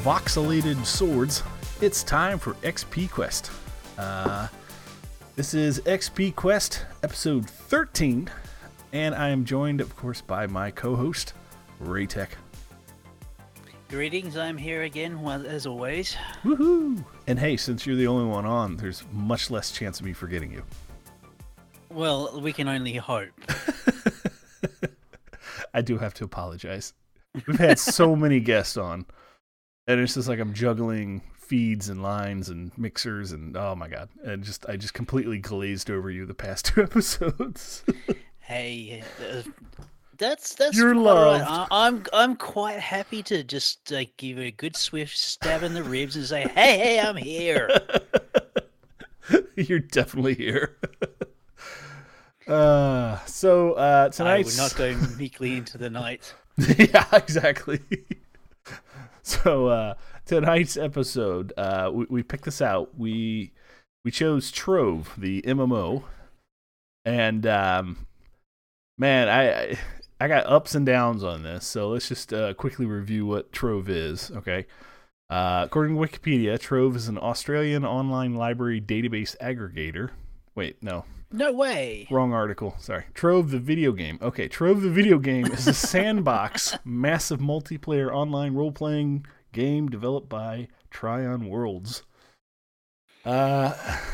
[0.00, 1.42] voxelated swords.
[1.82, 3.50] It's time for XP Quest.
[3.98, 4.48] Uh,
[5.36, 8.30] this is XP Quest episode 13,
[8.94, 11.34] and I am joined, of course, by my co host,
[11.82, 12.30] Raytech.
[13.90, 16.16] Greetings, I'm here again, well, as always.
[16.44, 17.04] Woohoo!
[17.26, 20.50] And hey, since you're the only one on, there's much less chance of me forgetting
[20.50, 20.62] you.
[21.90, 23.28] Well, we can only hope.
[25.74, 26.94] I do have to apologize.
[27.46, 29.04] We've had so many guests on,
[29.90, 34.08] and it's just like I'm juggling feeds and lines and mixers, and oh my god,
[34.22, 37.84] and just I just completely glazed over you the past two episodes.
[38.38, 39.42] hey, uh,
[40.16, 41.42] that's that's You're quite all right.
[41.42, 45.74] I, I'm I'm quite happy to just uh, give it a good swift stab in
[45.74, 47.68] the ribs and say, "Hey, hey, I'm here."
[49.56, 50.76] You're definitely here.
[52.48, 56.32] uh, so uh, I tonight's would not going meekly into the night.
[56.78, 57.80] yeah, exactly.
[59.22, 59.94] so uh,
[60.26, 62.98] tonight's episode, uh, we, we picked this out.
[62.98, 63.52] We
[64.04, 66.04] we chose Trove, the MMO,
[67.04, 68.06] and um,
[68.98, 69.78] man, I
[70.20, 71.66] I- got ups and downs on this.
[71.66, 74.30] So let's just uh, quickly review what Trove is.
[74.30, 74.66] Okay.
[75.28, 80.10] Uh, according to Wikipedia, Trove is an Australian online library database aggregator.
[80.56, 82.08] Wait, no, No way.
[82.10, 82.74] Wrong article.
[82.78, 83.04] Sorry.
[83.14, 84.18] Trove the video game.
[84.20, 90.28] Okay, Trove the video game is a sandbox, massive multiplayer online role playing game developed
[90.28, 92.02] by Trion Worlds.
[93.24, 93.72] Uh,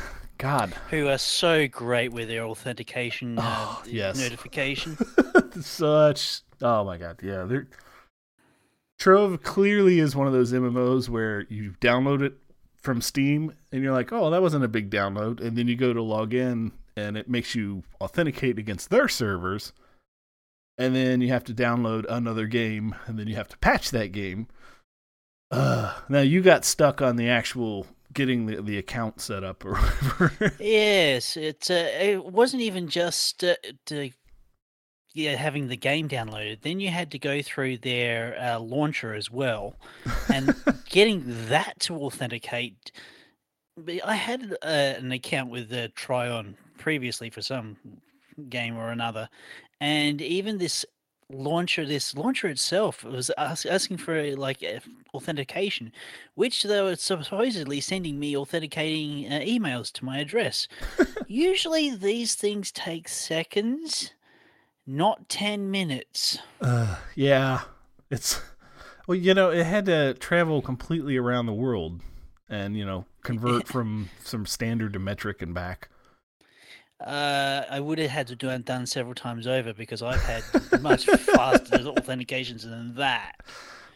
[0.39, 4.19] God, Who are so great with their authentication uh, Oh, yes.
[4.19, 4.99] notification.
[5.63, 6.41] such.
[6.61, 7.45] Oh my God, yeah.
[7.45, 7.67] They're,
[8.99, 12.35] Trove clearly is one of those MMOs where you download it
[12.83, 15.93] from Steam and you're like, oh, that wasn't a big download, and then you go
[15.95, 19.73] to log in and it makes you authenticate against their servers,
[20.79, 24.13] and then you have to download another game, and then you have to patch that
[24.13, 24.49] game.
[25.51, 29.77] Uh, now you got stuck on the actual getting the, the account set up or
[29.77, 30.55] whatever.
[30.59, 33.55] Yes, it uh, it wasn't even just uh,
[33.87, 34.11] to
[35.15, 36.63] yeah having the game downloaded.
[36.63, 39.77] Then you had to go through their uh, launcher as well,
[40.33, 40.55] and
[40.89, 42.91] getting that to authenticate.
[44.05, 47.77] I had uh, an account with uh, Trion previously for some
[48.49, 49.29] game or another,
[49.81, 50.85] and even this
[51.31, 54.65] launcher, this launcher itself was asking for like
[55.15, 55.93] authentication,
[56.35, 60.69] which they were supposedly sending me authenticating uh, emails to my address.
[61.27, 64.13] Usually these things take seconds,
[64.87, 66.39] not 10 minutes.
[66.61, 67.63] Uh, yeah,
[68.11, 68.41] it's
[69.07, 72.01] well, you know, it had to travel completely around the world,
[72.49, 75.89] and you know, convert from some standard to metric and back.
[77.01, 80.43] Uh, I would have had to do it done several times over because I've had
[80.81, 83.43] much faster authentications than that.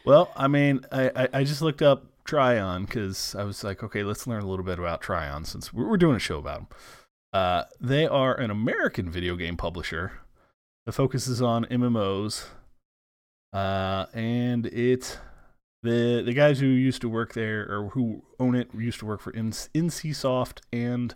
[0.05, 4.03] Well, I mean, I I, I just looked up Trion because I was like, okay,
[4.03, 6.67] let's learn a little bit about Trion since we're, we're doing a show about them.
[7.33, 10.13] Uh, they are an American video game publisher
[10.85, 12.45] that focuses on MMOs,
[13.53, 15.19] uh, and it
[15.83, 19.21] the the guys who used to work there or who own it used to work
[19.21, 21.15] for NC NCSoft and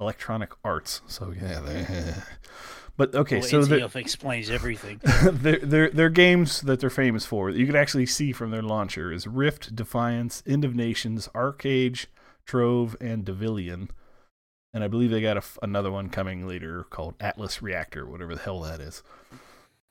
[0.00, 1.02] Electronic Arts.
[1.06, 2.14] So yeah, they,
[2.96, 5.00] but okay, well, so the, NCF explains everything.
[5.22, 8.62] their, their their games that they're famous for that you could actually see from their
[8.62, 12.06] launcher is Rift, Defiance, End of Nations, ArcheAge,
[12.46, 13.90] Trove, and Devilion.
[14.74, 18.34] And I believe they got a f another one coming later called Atlas Reactor, whatever
[18.34, 19.02] the hell that is.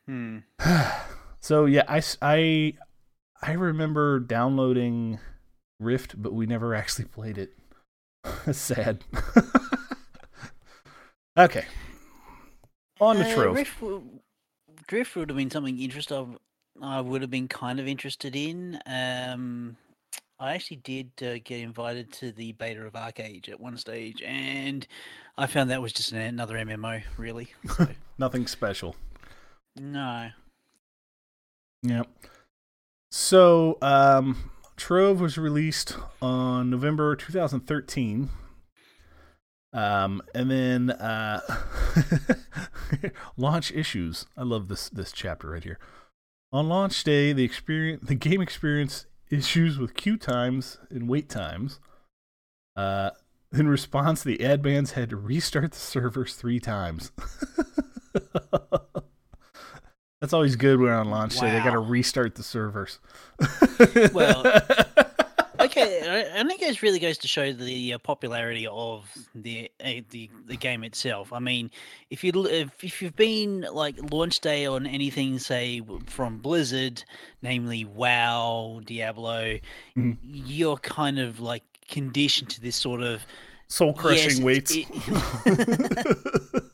[0.08, 0.40] Hmm.
[1.40, 2.74] So yeah, I, I
[3.42, 5.20] I remember downloading
[5.80, 7.54] Rift, but we never actually played it.
[8.52, 9.04] Sad.
[11.38, 11.66] okay.
[13.00, 13.56] On the Uh, Trove.
[13.56, 14.20] Drift, w-
[14.88, 16.38] Drift would have been something interesting.
[16.82, 18.80] I would have been kind of interested in.
[18.86, 19.78] Um,
[20.40, 24.86] I actually did uh, get invited to the beta of ArcheAge at one stage, and
[25.38, 27.54] I found that was just an- another MMO, really.
[27.76, 27.88] So,
[28.18, 28.96] Nothing special.
[29.76, 30.30] no.
[31.84, 32.08] Yep.
[33.12, 38.30] So, um, Trove was released on November 2013.
[39.74, 41.42] Um, and then uh,
[43.38, 44.26] launch issues.
[44.36, 45.80] I love this this chapter right here.
[46.52, 51.80] On launch day, the experience the game experience issues with queue times and wait times.
[52.76, 53.12] Uh,
[53.54, 57.12] in response, the ad bans had to restart the servers three times.
[60.22, 61.52] That's always good when on launch day.
[61.52, 63.00] They got to restart the servers.
[64.14, 64.44] Well,
[65.78, 70.30] Yeah, I think it really goes to show the uh, popularity of the uh, the
[70.46, 71.32] the game itself.
[71.32, 71.72] I mean,
[72.10, 77.04] if you if, if you've been like launch day on anything, say from Blizzard,
[77.42, 79.60] namely WoW, Diablo,
[79.98, 80.18] mm.
[80.24, 83.26] you're kind of like conditioned to this sort of
[83.68, 84.76] soul crushing yes, weights.
[84.76, 86.64] It,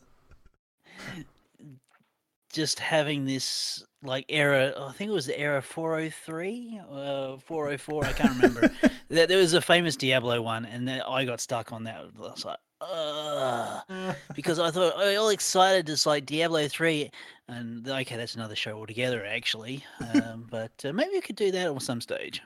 [2.54, 8.12] just having this like era i think it was the era 403 uh 404 i
[8.12, 8.70] can't remember.
[9.08, 12.20] There, there was a famous diablo one and then i got stuck on that i
[12.20, 14.16] was like Ugh.
[14.34, 17.10] because i thought I all excited it's like diablo 3
[17.48, 19.84] and okay that's another show altogether actually
[20.14, 22.42] um, but uh, maybe we could do that on some stage.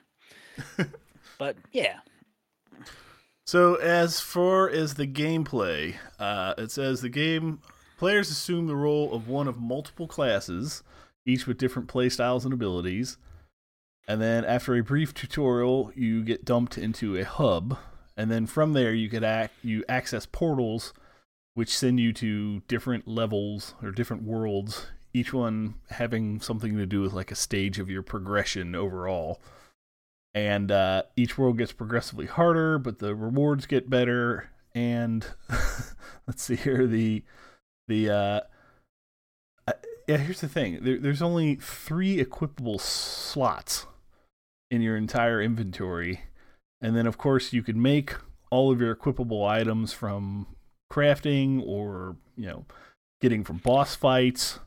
[1.38, 1.99] But yeah.
[3.44, 7.61] So as far as the gameplay uh, it says the game
[7.99, 10.84] Players assume the role of one of multiple classes,
[11.28, 13.19] each with different playstyles and abilities.
[14.08, 17.76] And then after a brief tutorial, you get dumped into a hub,
[18.16, 20.92] and then from there you could act you access portals
[21.58, 27.00] which send you to different levels or different worlds, each one having something to do
[27.00, 29.42] with like a stage of your progression overall.
[30.34, 34.50] And uh, each world gets progressively harder, but the rewards get better.
[34.72, 35.26] And
[36.28, 37.25] let's see here the
[37.88, 38.40] the uh,
[40.08, 40.78] yeah, here's the thing.
[40.82, 43.87] There, there's only three equipable slots
[44.70, 46.22] in your entire inventory,
[46.81, 48.14] and then of course you can make
[48.50, 50.46] all of your equipable items from
[50.90, 52.64] crafting or you know
[53.20, 54.58] getting from boss fights.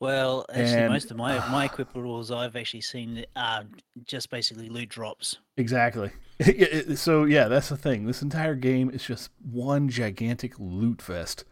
[0.00, 3.64] Well, actually, and, most of my my equipables I've actually seen are
[4.02, 5.36] just basically loot drops.
[5.58, 6.10] Exactly.
[6.94, 8.06] so yeah, that's the thing.
[8.06, 11.44] This entire game is just one gigantic loot fest.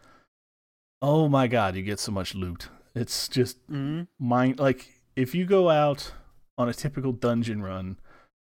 [1.07, 2.69] Oh my god, you get so much loot.
[2.95, 4.05] It's just mm-hmm.
[4.17, 6.13] mind like if you go out
[6.57, 7.97] on a typical dungeon run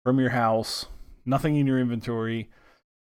[0.02, 0.86] from your house,
[1.24, 2.50] nothing in your inventory,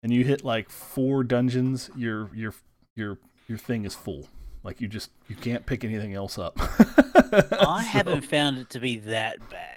[0.01, 2.55] and you hit like four dungeons, your your
[2.95, 3.19] your
[3.49, 4.29] your thing is full.
[4.63, 6.55] Like you just you can't pick anything else up.
[6.61, 7.89] I so.
[7.89, 9.72] haven't found it to be that bad.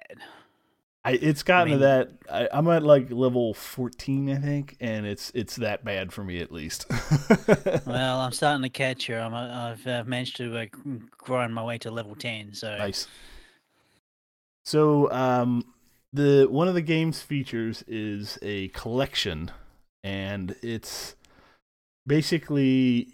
[1.06, 2.52] I, it's gotten I mean, to that.
[2.52, 6.42] I, am at like level 14, I think, and it's it's that bad for me
[6.42, 6.88] at least.
[7.86, 9.16] well, I'm starting to catch you.
[9.16, 10.66] I'm, I've uh, managed to uh,
[11.16, 12.56] grind my way to level 10.
[12.56, 13.08] So nice.
[14.66, 15.64] So, um,
[16.12, 19.52] the one of the game's features is a collection,
[20.04, 21.16] and it's
[22.08, 23.10] basically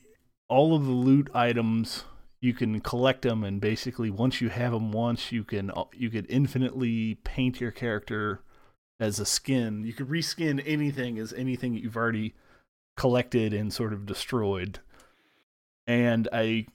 [0.48, 2.06] all of the loot items
[2.42, 6.10] you can collect them and basically once you have them once you can uh, you
[6.10, 8.42] could infinitely paint your character
[9.00, 9.84] as a skin.
[9.84, 12.36] You could reskin anything as anything that you've already
[12.98, 14.80] collected and sort of destroyed.
[15.88, 16.68] And i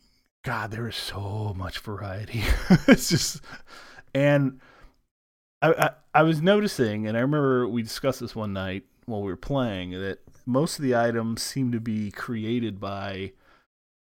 [0.45, 2.45] god there is so much variety.
[2.89, 3.43] It's just
[4.15, 4.61] and
[5.61, 9.31] I, I i was noticing and i remember we discussed this one night while we
[9.31, 13.33] were playing that most of the items seem to be created by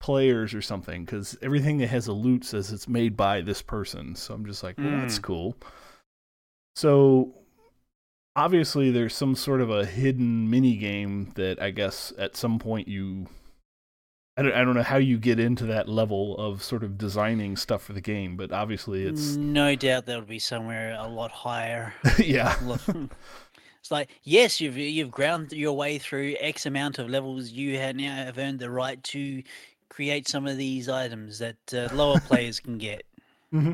[0.02, 4.16] players or something because everything that has a loot says it's made by this person.
[4.16, 5.02] So I'm just like, well, mm.
[5.02, 5.24] that's hmm.
[5.24, 5.58] cool.
[6.76, 7.36] So
[8.36, 12.88] obviously there's some sort of a hidden mini game that I guess at some point
[12.88, 13.28] you
[14.38, 17.58] I don't, I don't know how you get into that level of sort of designing
[17.58, 21.94] stuff for the game, but obviously it's no doubt that'll be somewhere a lot higher.
[22.18, 22.58] yeah.
[23.82, 27.50] It's like yes, you've you've ground your way through X amount of levels.
[27.50, 29.42] You have now have earned the right to
[29.92, 33.04] create some of these items that uh, lower players can get.
[33.54, 33.74] Mm-hmm.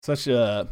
[0.00, 0.68] Such a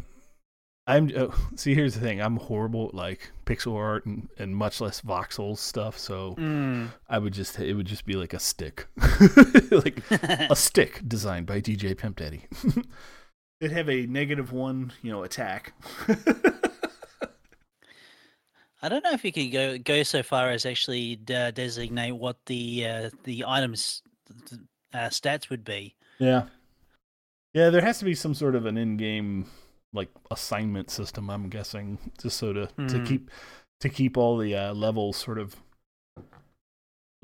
[0.89, 1.75] I'm uh, see.
[1.75, 2.19] Here's the thing.
[2.19, 5.99] I'm horrible at like pixel art and, and much less voxel stuff.
[5.99, 6.87] So mm.
[7.07, 8.87] I would just it would just be like a stick,
[9.71, 12.45] like a stick designed by DJ Pimp Daddy.
[13.61, 15.73] It'd have a negative one, you know, attack.
[18.81, 22.37] I don't know if you could go go so far as actually uh, designate what
[22.45, 24.01] the uh, the items
[24.93, 25.95] uh, stats would be.
[26.17, 26.43] Yeah,
[27.53, 27.69] yeah.
[27.69, 29.45] There has to be some sort of an in-game
[29.93, 31.29] like assignment system.
[31.29, 32.87] I'm guessing just so to mm.
[32.87, 33.05] to hmm.
[33.05, 33.31] keep
[33.81, 35.55] to keep all the uh, levels sort of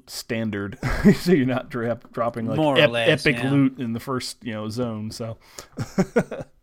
[0.07, 0.77] standard,
[1.15, 3.51] so you're not dra- dropping like ep- less, epic yeah.
[3.51, 5.11] loot in the first you know zone.
[5.11, 5.37] So.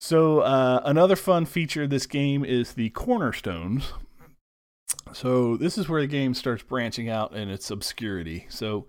[0.00, 3.92] So uh, another fun feature of this game is the cornerstones.
[5.12, 8.46] So this is where the game starts branching out in its obscurity.
[8.48, 8.86] So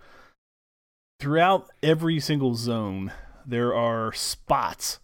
[1.19, 3.11] throughout every single zone,
[3.45, 4.99] there are spots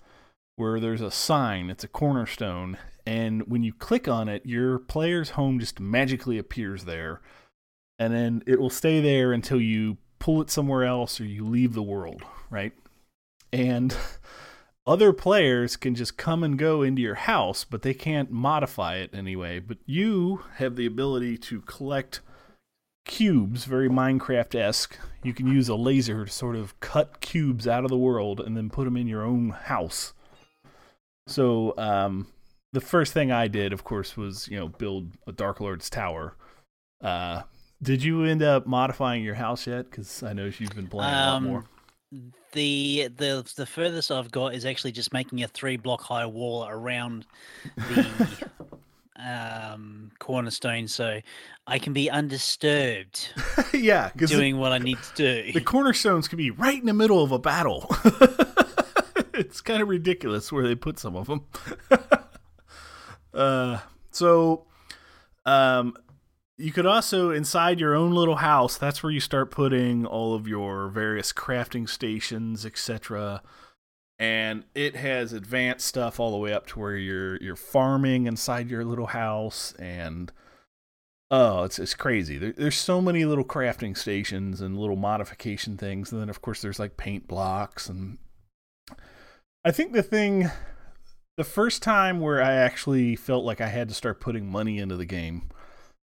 [0.55, 1.69] where there's a sign.
[1.69, 6.85] It's a cornerstone, and when you click on it, your player's home just magically appears
[6.85, 7.21] there,
[7.99, 11.73] and then it will stay there until you pull it somewhere else or you leave
[11.73, 12.73] the world, right?
[13.53, 13.95] And
[14.87, 19.13] other players can just come and go into your house, but they can't modify it
[19.13, 19.59] anyway.
[19.59, 22.21] But you have the ability to collect
[23.05, 24.97] cubes, very Minecraft esque.
[25.23, 28.55] You can use a laser to sort of cut cubes out of the world and
[28.55, 30.13] then put them in your own house.
[31.27, 32.27] So, um,
[32.71, 36.35] the first thing I did, of course, was you know build a Dark Lord's tower.
[37.01, 37.43] Uh,
[37.81, 39.89] did you end up modifying your house yet?
[39.89, 41.65] Because I know you've been playing a lot more.
[42.11, 46.65] The the the furthest I've got is actually just making a three block high wall
[46.65, 47.25] around
[47.75, 48.49] the
[49.17, 51.19] um, cornerstone, so
[51.65, 53.29] I can be undisturbed
[53.73, 55.51] yeah, doing what I need to do.
[55.51, 57.93] the cornerstones can be right in the middle of a battle.
[59.33, 61.45] it's kind of ridiculous where they put some of them.
[63.33, 63.79] uh,
[64.11, 64.65] so,
[65.45, 65.97] um,
[66.57, 68.77] you could also inside your own little house.
[68.77, 73.43] That's where you start putting all of your various crafting stations, etc.
[74.17, 78.69] And it has advanced stuff all the way up to where you're you're farming inside
[78.69, 80.31] your little house, and
[81.29, 82.39] oh, it's it's crazy.
[82.39, 86.61] There, there's so many little crafting stations and little modification things, and then of course
[86.61, 88.17] there's like paint blocks and.
[89.65, 90.49] I think the thing,
[91.35, 94.95] the first time where I actually felt like I had to start putting money into
[94.95, 95.49] the game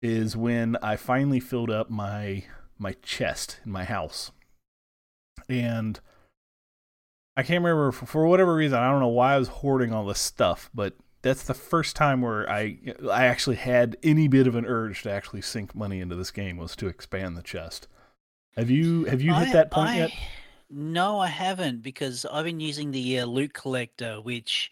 [0.07, 2.43] is when I finally filled up my
[2.79, 4.31] my chest in my house.
[5.49, 5.99] And
[7.35, 10.05] I can't remember for, for whatever reason, I don't know why I was hoarding all
[10.05, 12.77] this stuff, but that's the first time where I
[13.11, 16.57] I actually had any bit of an urge to actually sink money into this game
[16.57, 17.87] was to expand the chest.
[18.55, 20.11] Have you have you hit I- that point I- yet?
[20.69, 24.69] No, I haven't because I've been using the uh, loot collector, which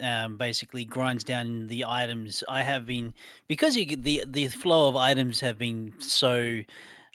[0.00, 2.42] um, basically grinds down the items.
[2.48, 3.14] I have been
[3.48, 6.60] because you the the flow of items have been so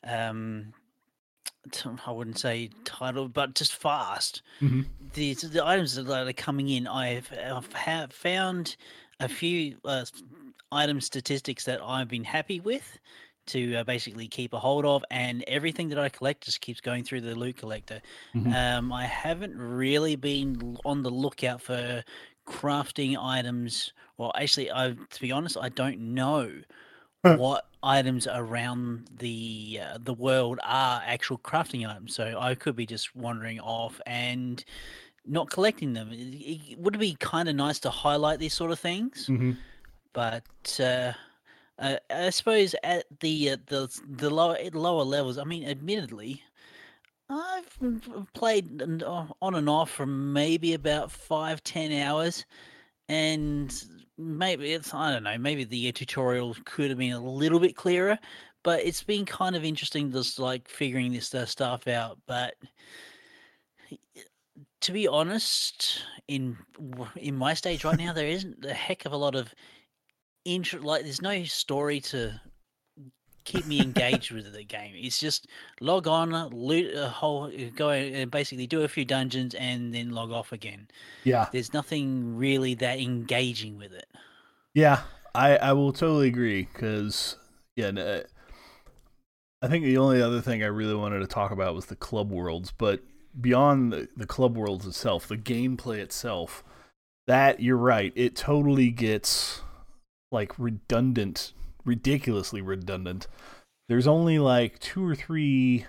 [0.03, 0.73] um,
[2.05, 4.41] I wouldn't say titled, but just fast.
[4.61, 4.85] Mhm.
[5.13, 8.75] The the items that are coming in, I've, I've have found
[9.19, 10.05] a few uh,
[10.71, 12.99] item statistics that I've been happy with
[13.47, 17.03] to uh, basically keep a hold of, and everything that I collect just keeps going
[17.03, 18.01] through the loot collector.
[18.35, 18.53] Mhm.
[18.53, 22.03] Um, I haven't really been on the lookout for
[22.47, 23.93] crafting items.
[24.17, 26.51] Well, actually, I to be honest, I don't know
[27.23, 32.15] what items around the uh, the world are actual crafting items.
[32.15, 34.63] So I could be just wandering off and
[35.25, 36.11] not collecting them.
[36.11, 39.57] It, it would be kind of nice to highlight these sort of things, Mhm.
[40.13, 40.79] but.
[40.79, 41.13] Uh,
[41.79, 45.37] uh, I suppose at the uh, the the lower lower levels.
[45.37, 46.41] I mean, admittedly,
[47.29, 47.77] I've
[48.33, 52.45] played on and off for maybe about five ten hours,
[53.09, 53.73] and
[54.17, 55.37] maybe it's I don't know.
[55.37, 58.17] Maybe the tutorial could have been a little bit clearer,
[58.63, 62.17] but it's been kind of interesting just like figuring this stuff out.
[62.27, 62.55] But
[64.81, 66.57] to be honest, in
[67.15, 69.53] in my stage right now, there isn't a heck of a lot of
[70.45, 70.81] intro.
[70.81, 72.39] Like, there's no story to
[73.47, 74.93] keep me engaged with the game.
[74.95, 75.47] It's just
[75.79, 79.93] log on, uh, loot a whole, uh, go and basically do a few dungeons, and
[79.93, 80.87] then log off again.
[81.23, 81.47] Yeah.
[81.51, 84.07] There's nothing really that engaging with it.
[84.73, 85.01] Yeah,
[85.33, 87.37] I, I will totally agree because
[87.77, 88.23] yeah, n- uh,
[89.61, 92.31] I think the only other thing I really wanted to talk about was the club
[92.31, 92.99] worlds, but
[93.39, 96.63] beyond the, the club worlds itself, the gameplay itself,
[97.27, 99.61] that you're right, it totally gets
[100.31, 101.53] like redundant,
[101.87, 103.27] ridiculously redundant.
[103.89, 105.85] There's only like two or three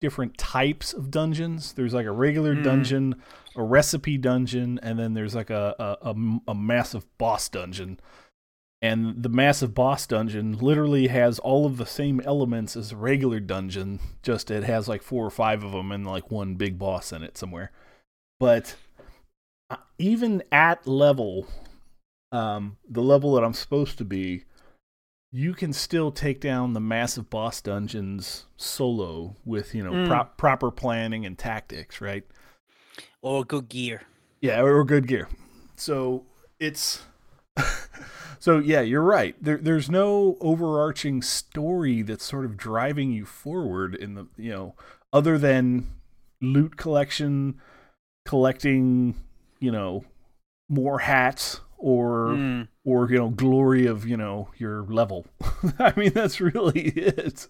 [0.00, 1.72] different types of dungeons.
[1.72, 2.62] There's like a regular Mm.
[2.62, 3.22] dungeon,
[3.56, 5.98] a recipe dungeon, and then there's like a
[6.46, 7.98] a massive boss dungeon.
[8.80, 13.40] And the massive boss dungeon literally has all of the same elements as a regular
[13.40, 17.10] dungeon, just it has like four or five of them and like one big boss
[17.10, 17.72] in it somewhere.
[18.38, 18.76] But
[19.68, 21.48] uh, even at level,
[22.30, 24.44] um, the level that I'm supposed to be,
[25.30, 30.06] you can still take down the massive boss dungeons solo with you know Mm.
[30.08, 32.24] pro- proper planning and tactics, right?
[33.22, 34.02] Or good gear.
[34.40, 35.28] Yeah, or good gear.
[35.76, 36.24] So
[36.58, 37.02] it's
[38.38, 39.34] so yeah, you're right.
[39.42, 44.74] There, there's no overarching story that's sort of driving you forward in the you know
[45.12, 45.88] other than
[46.40, 47.60] loot collection,
[48.24, 49.14] collecting
[49.60, 50.04] you know
[50.68, 52.68] more hats or Mm.
[52.84, 55.26] or you know glory of you know your level.
[55.78, 57.46] I mean that's really it.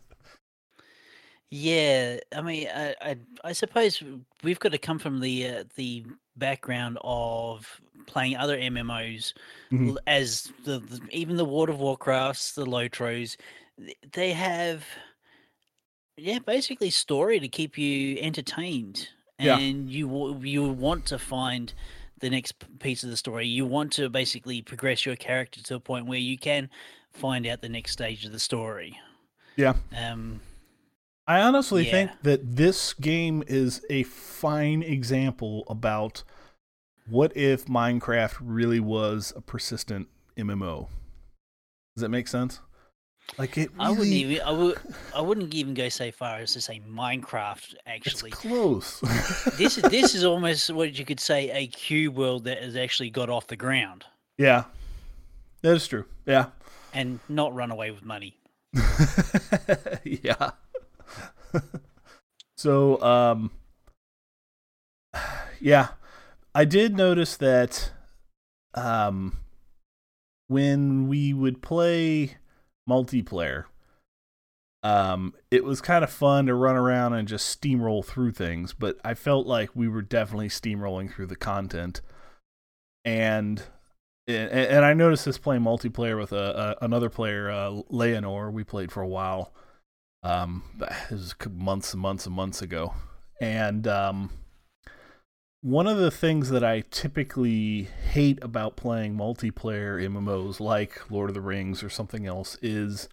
[1.51, 4.03] Yeah, I mean, I, I, I suppose
[4.43, 6.05] we've got to come from the uh, the
[6.37, 9.33] background of playing other MMOs,
[9.73, 9.97] Mhm.
[10.07, 13.39] as the, the even the World of Warcrafts, the Lotros,
[14.13, 14.85] they have,
[16.19, 19.09] yeah, basically story to keep you entertained,
[19.41, 19.59] Yeah.
[19.59, 21.73] and you you want to find
[22.21, 23.47] the next piece of the story.
[23.47, 26.71] You want to basically progress your character to a point where you can
[27.13, 28.99] find out the next stage of the story.
[29.57, 29.75] Yeah.
[29.97, 30.41] Um,
[31.27, 31.91] I honestly Yeah.
[31.91, 36.23] think that this game is a fine example about
[37.07, 40.89] what if Minecraft really was a persistent MMO.
[41.97, 42.61] Does that make sense?
[43.37, 44.79] Like it really, I wouldn't even I would
[45.15, 47.75] I wouldn't even go so far as to say Minecraft.
[47.75, 49.01] it's Actually, close.
[49.59, 53.11] this is this is almost what you could say a cube world that has actually
[53.11, 54.05] got off the ground
[54.39, 54.65] yeah.
[55.63, 56.05] That is true.
[56.25, 56.47] Yeah.
[56.95, 58.37] and not run away with money.
[60.05, 60.51] yeah.
[62.57, 63.51] so, um,
[65.61, 65.89] yeah,
[66.55, 67.91] I did notice that,
[68.75, 69.39] um,
[70.47, 72.37] when we would play
[72.89, 73.65] multiplayer,
[74.83, 78.97] um, it was kind of fun to run around and just steamroll through things, but
[79.05, 82.01] I felt like we were definitely steamrolling through the content,
[83.05, 83.63] and
[84.29, 88.51] and, I noticed this playing multiplayer with a, a another player, uh, Leonor.
[88.51, 89.55] We played for a while.
[90.23, 90.63] Um,
[91.11, 92.95] it was months and months and months ago,
[93.41, 94.31] and um,
[95.63, 101.35] one of the things that I typically hate about playing multiplayer MMOs like Lord of
[101.35, 103.09] the Rings or something else is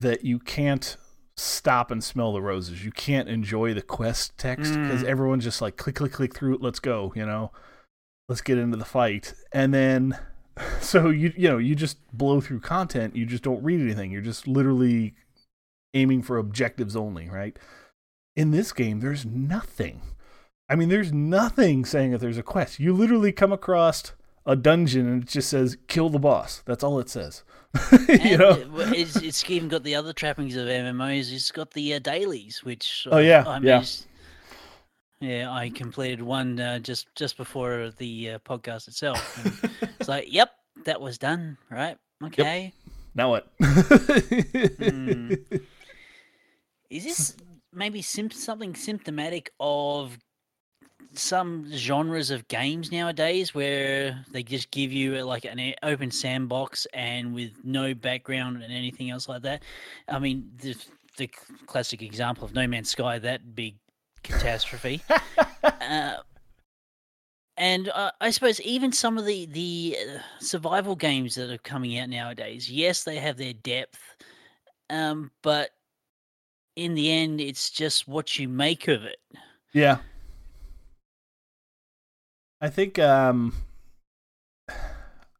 [0.00, 0.96] that you can't
[1.36, 2.84] stop and smell the roses.
[2.84, 5.06] You can't enjoy the quest text because Mm.
[5.06, 6.62] everyone's just like click click click through it.
[6.62, 7.50] Let's go, you know.
[8.28, 9.34] Let's get into the fight.
[9.52, 10.16] And then
[10.80, 14.10] so you you know, you just blow through content, you just don't read anything.
[14.12, 15.14] You're just literally
[15.94, 17.58] aiming for objectives only, right?
[18.36, 20.02] In this game there's nothing.
[20.68, 22.78] I mean, there's nothing saying that there's a quest.
[22.78, 24.12] You literally come across
[24.44, 26.62] a dungeon and it just says kill the boss.
[26.66, 27.42] That's all it says.
[27.92, 28.66] you And know?
[28.92, 31.32] it's, it's even got the other trappings of MMOs.
[31.32, 33.58] It's got the uh, dailies, which Oh, uh, yeah, I yeah.
[33.60, 34.04] managed-
[35.20, 39.18] yeah, I completed one uh, just just before the uh, podcast itself.
[39.98, 40.52] it's like, yep,
[40.84, 41.58] that was done.
[41.70, 41.96] Right?
[42.22, 42.72] Okay.
[43.16, 43.48] Now what?
[43.60, 45.34] Hmm.
[46.90, 47.36] Is this
[47.72, 50.16] maybe sim- something symptomatic of
[51.14, 56.86] some genres of games nowadays where they just give you uh, like an open sandbox
[56.94, 59.62] and with no background and anything else like that?
[60.08, 60.76] I mean, the,
[61.16, 61.28] the
[61.66, 63.76] classic example of No Man's Sky, that big
[64.22, 65.02] catastrophe.
[65.62, 66.16] uh,
[67.56, 71.98] and uh, I suppose even some of the the uh, survival games that are coming
[71.98, 74.00] out nowadays, yes, they have their depth,
[74.90, 75.70] um, but
[76.76, 79.18] in the end, it's just what you make of it.
[79.72, 79.98] Yeah.
[82.60, 83.52] I think um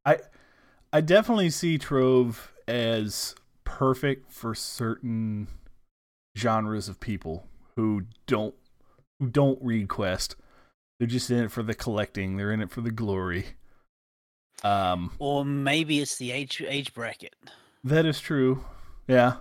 [0.04, 0.18] I
[0.92, 5.48] I definitely see Trove as perfect for certain
[6.36, 8.54] genres of people who don't
[9.18, 10.36] who don't read Quest.
[10.98, 13.46] They're just in it for the collecting, they're in it for the glory.
[14.62, 17.34] Um Or maybe it's the age age bracket.
[17.84, 18.64] that is true.
[19.06, 19.36] Yeah.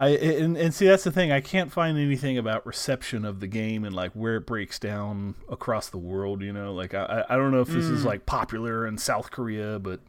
[0.00, 1.30] I and, and see that's the thing.
[1.30, 5.36] I can't find anything about reception of the game and like where it breaks down
[5.48, 6.42] across the world.
[6.42, 8.06] You know, like I I don't know if this is Mm.
[8.06, 10.00] like popular in South Korea, but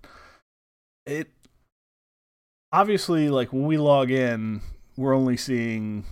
[1.05, 1.29] it
[2.71, 4.61] obviously like when we log in,
[4.97, 6.05] we're only seeing,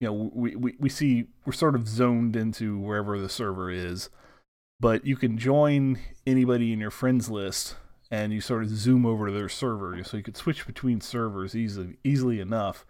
[0.00, 4.10] you know, we we we see we're sort of zoned into wherever the server is,
[4.80, 7.76] but you can join anybody in your friends list
[8.10, 11.54] and you sort of zoom over to their server so you could switch between servers
[11.54, 12.86] easily easily enough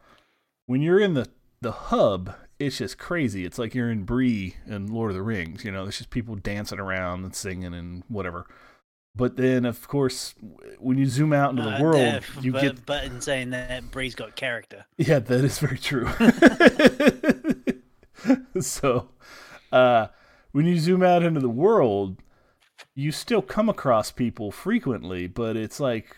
[0.69, 1.27] when you're in the
[1.61, 5.65] the hub it's just crazy it's like you're in Bree and Lord of the Rings
[5.65, 8.47] you know there's just people dancing around and singing and whatever
[9.17, 10.35] but then of course
[10.79, 13.51] when you zoom out into the Uh, world uh, you but, get but in saying
[13.51, 14.85] that, Bree's got character.
[14.97, 16.09] yeah, that is very true.
[18.61, 19.11] so,
[19.73, 20.09] uh,
[20.53, 22.19] when you zoom out into the world,
[22.95, 26.15] you still come across people frequently, but it's like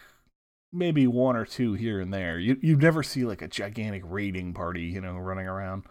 [0.73, 2.39] maybe one or two here and there.
[2.39, 5.85] You you never see like a gigantic raiding party, you know, running around.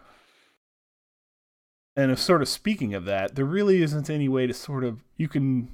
[1.96, 5.02] And if sort of speaking of that, there really isn't any way to sort of
[5.16, 5.68] you can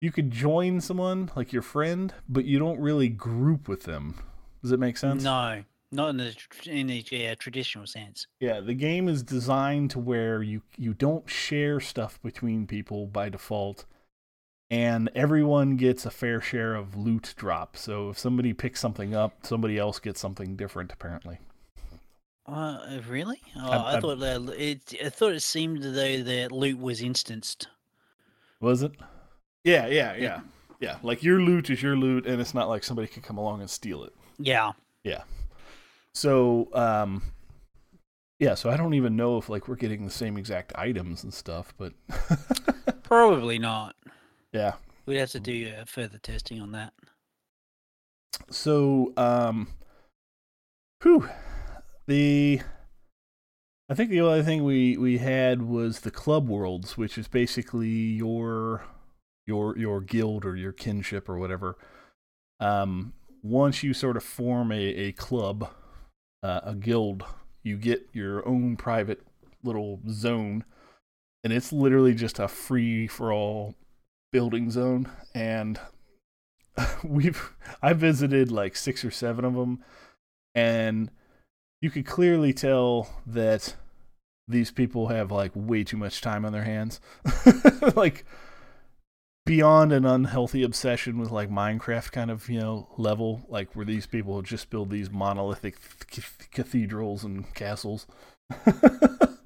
[0.00, 4.14] you could join someone like your friend, but you don't really group with them.
[4.62, 5.24] Does it make sense?
[5.24, 8.26] No, not in the in the yeah, traditional sense.
[8.40, 13.28] Yeah, the game is designed to where you you don't share stuff between people by
[13.28, 13.86] default,
[14.70, 17.76] and everyone gets a fair share of loot drop.
[17.76, 20.92] So if somebody picks something up, somebody else gets something different.
[20.92, 21.38] Apparently,
[22.46, 23.40] Uh, really?
[23.56, 24.94] Oh, I'm- I I'm- thought that it.
[25.04, 27.68] I thought it seemed though that loot was instanced.
[28.60, 28.92] was it?
[29.64, 30.40] Yeah, yeah, yeah,
[30.80, 30.98] yeah.
[31.02, 33.68] Like your loot is your loot, and it's not like somebody can come along and
[33.70, 34.14] steal it.
[34.38, 34.72] Yeah.
[35.04, 35.22] Yeah.
[36.14, 37.22] So, um,
[38.38, 38.54] yeah.
[38.54, 41.74] So I don't even know if like we're getting the same exact items and stuff,
[41.76, 41.92] but
[43.02, 43.94] Probably not.
[44.52, 44.74] Yeah.
[45.06, 46.92] We'd have to do uh, further testing on that.
[48.50, 49.68] So, um,
[51.02, 51.28] whew,
[52.06, 52.60] the
[53.90, 57.88] I think the only thing we we had was the club worlds, which is basically
[57.88, 58.84] your
[59.46, 61.76] your your guild or your kinship or whatever.
[62.60, 65.70] Um, once you sort of form a a club,
[66.42, 67.24] uh, a guild,
[67.62, 69.22] you get your own private
[69.64, 70.64] little zone,
[71.42, 73.74] and it's literally just a free for all
[74.32, 75.80] building zone and
[77.04, 79.84] we've I visited like six or seven of them,
[80.54, 81.10] and
[81.80, 83.76] you could clearly tell that
[84.46, 87.00] these people have like way too much time on their hands,
[87.96, 88.24] like
[89.46, 94.06] beyond an unhealthy obsession with like Minecraft kind of you know level, like where these
[94.06, 95.76] people just build these monolithic
[96.50, 98.06] cathedrals and castles.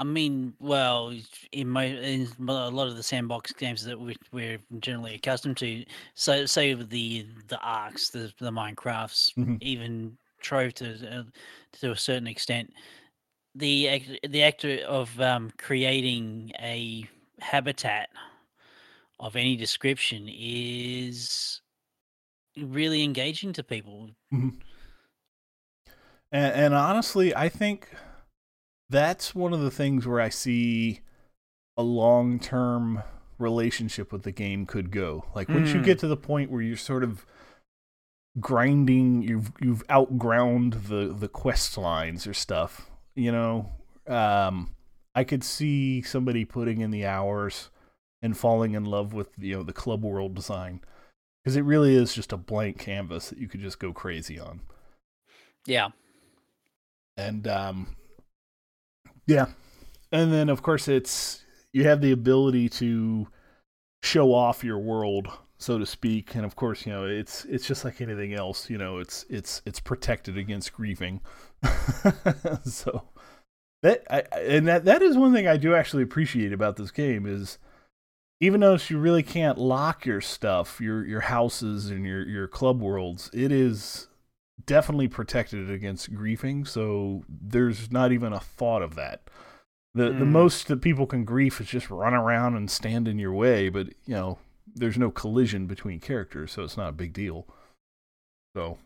[0.00, 1.14] I mean, well,
[1.52, 5.84] in, my, in a lot of the sandbox games that we, we're generally accustomed to,
[6.14, 9.58] so say the the arcs, the the Minecrafts, Mhm.
[9.60, 11.24] even Trove to uh,
[11.80, 12.72] to a certain extent,
[13.54, 17.04] the act- the act of um, creating a
[17.40, 18.08] habitat
[19.18, 21.60] of any description is
[22.56, 24.08] really engaging to people.
[24.32, 24.54] And,
[26.32, 27.90] and honestly, I think
[28.90, 31.00] that's one of the things where I see
[31.76, 33.02] a long term
[33.38, 35.24] relationship with the game could go.
[35.34, 35.84] Like once you Hmm.
[35.84, 37.24] get to the point where you're sort of
[38.38, 42.90] grinding, you've you've outground the the quest lines or stuff.
[43.14, 43.72] You know,
[44.06, 44.74] um,
[45.14, 47.70] I could see somebody putting in the hours
[48.22, 50.80] and falling in love with you know the club world design
[51.42, 54.60] because it really is just a blank canvas that you could just go crazy on
[55.66, 55.90] Yeah,
[57.16, 57.96] and um
[59.30, 59.46] yeah.
[60.12, 63.28] And then of course it's you have the ability to
[64.02, 66.34] show off your world so to speak.
[66.34, 69.62] And of course you know it's it's just like anything else you know it's it's
[69.64, 71.20] it's protected against grieving.
[72.64, 73.02] So
[73.82, 77.26] that I, and that that is one thing I do actually appreciate about this game
[77.26, 77.58] is
[78.40, 82.80] even though you really can't lock your stuff, your your houses and your your club
[82.80, 84.08] worlds, it is
[84.66, 86.66] definitely protected against griefing.
[86.66, 89.22] So there's not even a thought of that.
[89.94, 90.30] The the Mm.
[90.30, 93.88] most that people can grief is just run around and stand in your way, but
[94.06, 94.38] you know
[94.72, 97.46] there's no collision between characters, so it's not a big deal.
[98.54, 98.78] So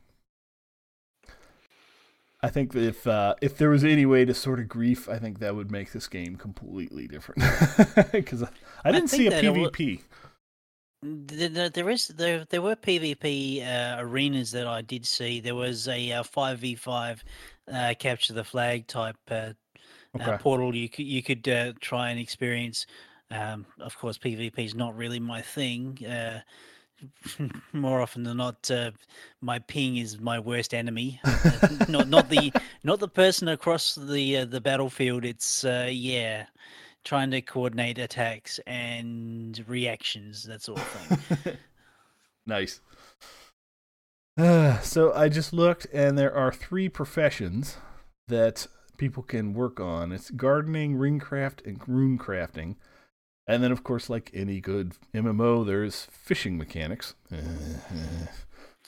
[2.42, 5.18] I think that if uh, if there was any way to sort of grief, I
[5.18, 7.42] think that would make this game completely different.
[8.12, 8.46] Because I,
[8.84, 10.02] I I didn't see a that it PvP.
[11.06, 15.40] There, is there there were PvP uh, arenas that I did see.
[15.40, 17.22] There was a five v five
[17.98, 19.52] capture the flag type uh,
[20.20, 22.86] uh, portal you could you could uh, try and experience.
[23.30, 25.98] Um, of course, PvP is not really my thing.
[26.06, 26.40] Uh,
[27.72, 28.92] more often than not, uh,
[29.40, 31.20] my ping is my worst enemy.
[31.24, 35.24] Uh, not not the not the person across the uh, the battlefield.
[35.24, 36.46] It's uh, yeah,
[37.04, 41.56] trying to coordinate attacks and reactions, that sort of thing.
[42.46, 42.80] nice.
[44.36, 47.76] Uh, so I just looked, and there are three professions
[48.28, 50.12] that people can work on.
[50.12, 52.76] It's gardening, ringcraft, and rune crafting.
[53.46, 57.14] And then, of course, like any good MMO, there's fishing mechanics.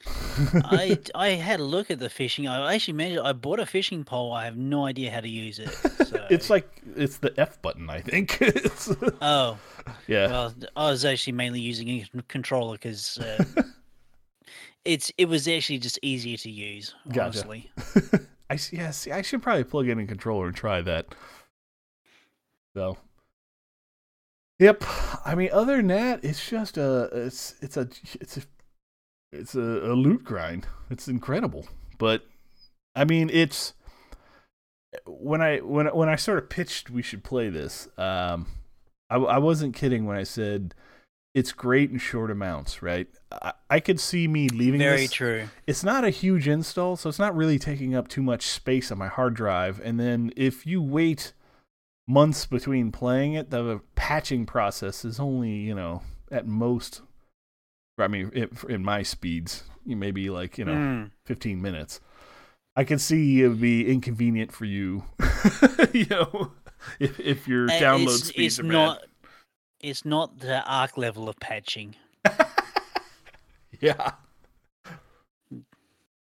[0.07, 2.47] I I had a look at the fishing.
[2.47, 3.21] I actually managed.
[3.21, 4.33] I bought a fishing pole.
[4.33, 5.71] I have no idea how to use it.
[6.07, 6.27] So.
[6.31, 8.41] it's like it's the F button, I think.
[8.41, 9.59] It's- oh
[10.07, 10.29] yeah.
[10.29, 13.45] well, I was actually mainly using a con- controller because uh,
[14.85, 16.95] it's it was actually just easier to use.
[17.09, 17.23] Gotcha.
[17.23, 17.71] Honestly,
[18.51, 21.15] I yeah, see, I should probably plug in a controller and try that.
[22.75, 22.99] So,
[24.59, 24.85] yep.
[25.25, 27.89] I mean, other than that, it's just a it's it's a
[28.21, 28.43] it's a
[29.33, 30.67] it's a, a loot grind.
[30.91, 31.67] It's incredible,
[31.99, 32.25] but
[32.95, 33.75] I mean, it's
[35.07, 37.89] when I when when I sort of pitched we should play this.
[37.99, 38.47] Um,
[39.11, 40.75] I I wasn't kidding when I said
[41.37, 43.07] it's great in short amounts, right?
[43.31, 45.49] I, I could see me leaving very this true.
[45.67, 48.97] it's not a huge install, so it's not really taking up too much space on
[48.97, 49.79] my hard drive.
[49.85, 51.35] And then if you wait
[52.09, 57.03] months between playing it, the patching process is only, you know, at most,
[57.99, 61.11] I mean, it, in my speeds, you maybe like, you know, Mm.
[61.25, 62.01] 15 minutes.
[62.77, 65.05] I can see it would be inconvenient for you,
[65.95, 66.53] you know,
[67.01, 69.03] if, if your Uh, download it's, speeds it's are not.
[69.81, 71.97] It's not the arc level of patching.
[73.81, 74.13] Yeah.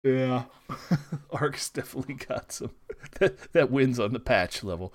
[0.02, 0.44] Yeah.
[1.30, 2.72] Arc's definitely got some
[3.20, 4.92] that, that wins on the patch level.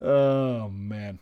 [0.00, 1.20] Oh man.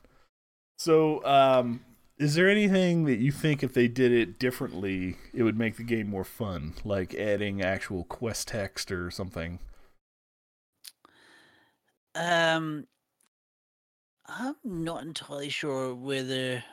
[0.80, 1.84] So, um,
[2.16, 5.82] is there anything that you think if they did it differently, it would make the
[5.82, 9.58] game more fun, like adding actual quest text or something?
[12.14, 12.86] Um,
[14.24, 16.64] I'm not entirely sure whether,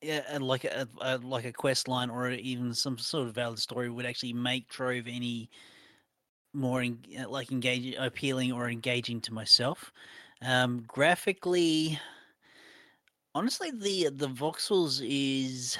[0.00, 3.90] yeah, like a, a like a quest line or even some sort of valid story
[3.90, 5.50] would actually make Trove any
[6.54, 9.92] more uh, like engaging, appealing, or engaging to myself.
[10.40, 11.98] Um, graphically,
[13.34, 15.78] honestly, the the voxels is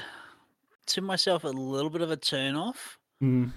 [0.86, 2.98] to myself a little bit of a turn off.
[3.22, 3.52] Mm.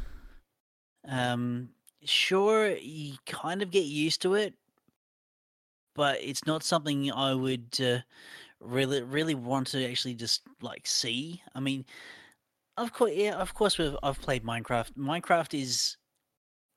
[1.07, 1.69] Um,
[2.03, 4.53] sure, you kind of get used to it,
[5.95, 7.99] but it's not something I would uh,
[8.59, 11.41] really really want to actually just like see.
[11.55, 11.85] I mean,
[12.77, 14.91] of course, yeah, of course, we've, I've played Minecraft.
[14.97, 15.97] Minecraft is,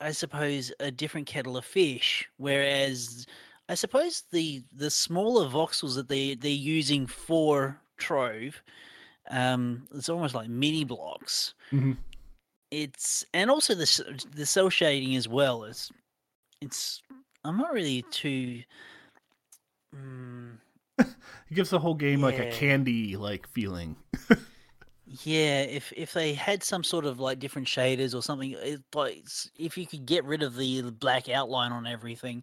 [0.00, 2.28] I suppose, a different kettle of fish.
[2.36, 3.26] Whereas,
[3.68, 8.62] I suppose the the smaller voxels that they they're using for Trove,
[9.30, 11.54] um, it's almost like mini blocks.
[11.70, 11.92] hmm
[12.70, 15.64] It's and also the the cel shading as well.
[15.64, 15.90] It's
[16.60, 17.02] it's
[17.44, 18.62] I'm not really too.
[19.94, 20.58] Mm,
[20.98, 23.96] It gives the whole game like a candy like feeling.
[25.06, 29.26] Yeah, if if they had some sort of like different shaders or something, it, like
[29.58, 32.42] if you could get rid of the black outline on everything,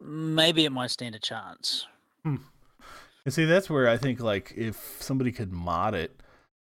[0.00, 1.86] maybe it might stand a chance.
[2.24, 6.20] And see, that's where I think like if somebody could mod it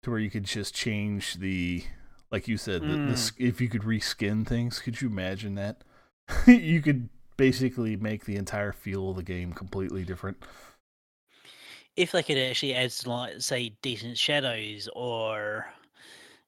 [0.03, 1.85] to where you could just change the,
[2.31, 3.13] like you said, the, the Mm.
[3.13, 5.83] s if you could reskin things, could you imagine that?
[6.47, 10.39] you could basically make the entire feel of the game completely different.
[11.97, 15.67] If they could actually add like say decent shadows or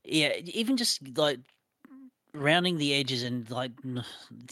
[0.05, 1.41] yeah, even just like
[2.35, 3.73] rounding the edges and like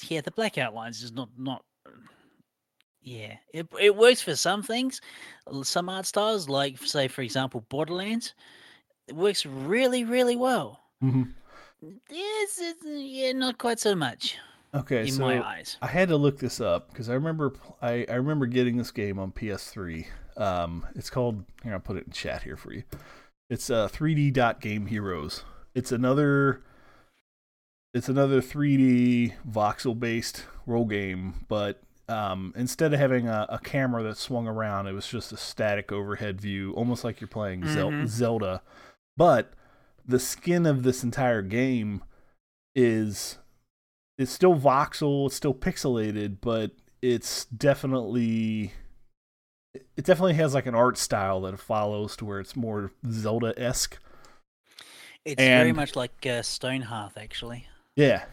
[0.08, 1.62] yeah, the black outlines is not not
[3.06, 5.00] yeah, it it works for some things,
[5.62, 8.34] some art styles like say for example Borderlands,
[9.08, 10.80] it works really really well.
[11.00, 11.22] hmm
[12.10, 14.36] Yes, it's, uh, yeah, not quite so much
[14.74, 15.78] Okay, in so my eyes.
[15.80, 19.18] I had to look this up because I remember I, I remember getting this game
[19.18, 20.06] on PS3.
[20.36, 21.72] Um, it's called here.
[21.72, 22.82] I'll put it in chat here for you.
[23.48, 25.44] It's uh 3D dot game heroes.
[25.74, 26.62] It's another
[27.94, 34.02] it's another 3D voxel based role game, but um, instead of having a, a camera
[34.04, 38.06] that swung around, it was just a static overhead view, almost like you're playing Mhm.
[38.06, 38.62] Zelda.
[39.16, 39.52] But
[40.06, 42.04] the skin of this entire game
[42.74, 43.38] is
[44.18, 48.72] it's still voxel, it's still pixelated, but it's definitely
[49.74, 53.52] it definitely has like an art style that it follows to where it's more Zelda
[53.60, 53.98] esque.
[55.24, 57.66] It's very much like uh, Stonehearth, actually.
[57.96, 58.24] Yeah.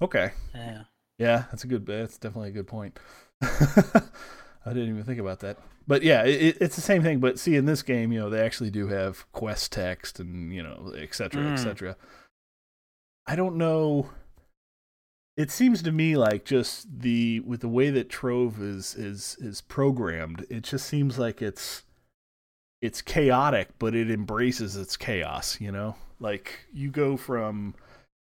[0.00, 0.32] Okay.
[0.54, 0.84] Yeah.
[1.18, 1.84] Yeah, that's a good.
[1.86, 2.98] That's definitely a good point.
[3.42, 5.58] I didn't even think about that.
[5.86, 7.18] But yeah, it, it's the same thing.
[7.18, 10.62] But see, in this game, you know, they actually do have quest text and you
[10.62, 11.58] know, et cetera, et Mm.
[11.58, 11.96] cetera.
[13.26, 14.10] I don't know.
[15.36, 19.60] It seems to me like just the with the way that Trove is is is
[19.60, 21.82] programmed, it just seems like it's
[22.80, 25.60] it's chaotic, but it embraces its chaos.
[25.60, 27.74] You know, like you go from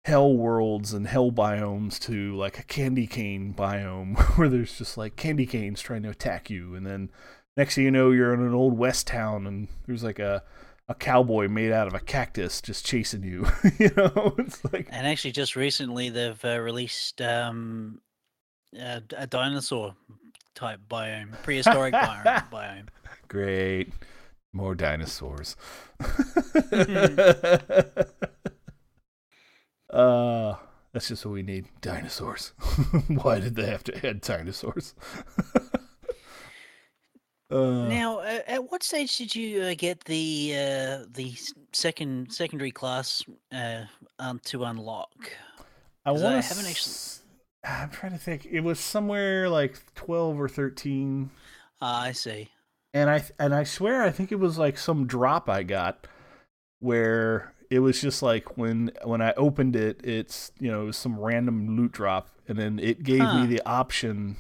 [0.06, 5.16] hell worlds and hell biomes to like a candy cane biome where there's just like
[5.16, 7.10] candy canes trying to attack you and then
[7.56, 10.44] next thing you know you're in an old west town and there's like a
[10.90, 13.46] a cowboy made out of a cactus just chasing you
[13.80, 18.02] you know it's like And actually, just recently they've uh, released um,
[18.78, 19.96] a, a dinosaur
[20.56, 22.50] type biome, prehistoric biome.
[22.52, 22.88] biome.
[23.30, 23.94] great
[24.52, 25.56] more dinosaurs
[29.94, 30.56] uh
[30.92, 32.52] that's just what we need dinosaurs
[33.08, 34.94] why did they have to add dinosaurs
[37.52, 41.34] uh, Now, uh, at what stage did you uh, get the uh, the
[41.72, 43.84] second secondary class uh,
[44.20, 45.32] um, to unlock?
[46.06, 46.50] I I want to.
[46.50, 46.96] haven't actually-
[47.66, 48.46] I'm trying to think.
[48.46, 51.30] It was somewhere like twelve or thirteen,
[51.82, 52.50] Ah, I see.
[52.94, 56.08] and I and I swear I think it was like some drop I got
[56.80, 60.98] where it was just like when when I opened it, it's you know it was
[60.98, 63.34] some random loot drop, and then it gave Huh.
[63.34, 64.36] me the option.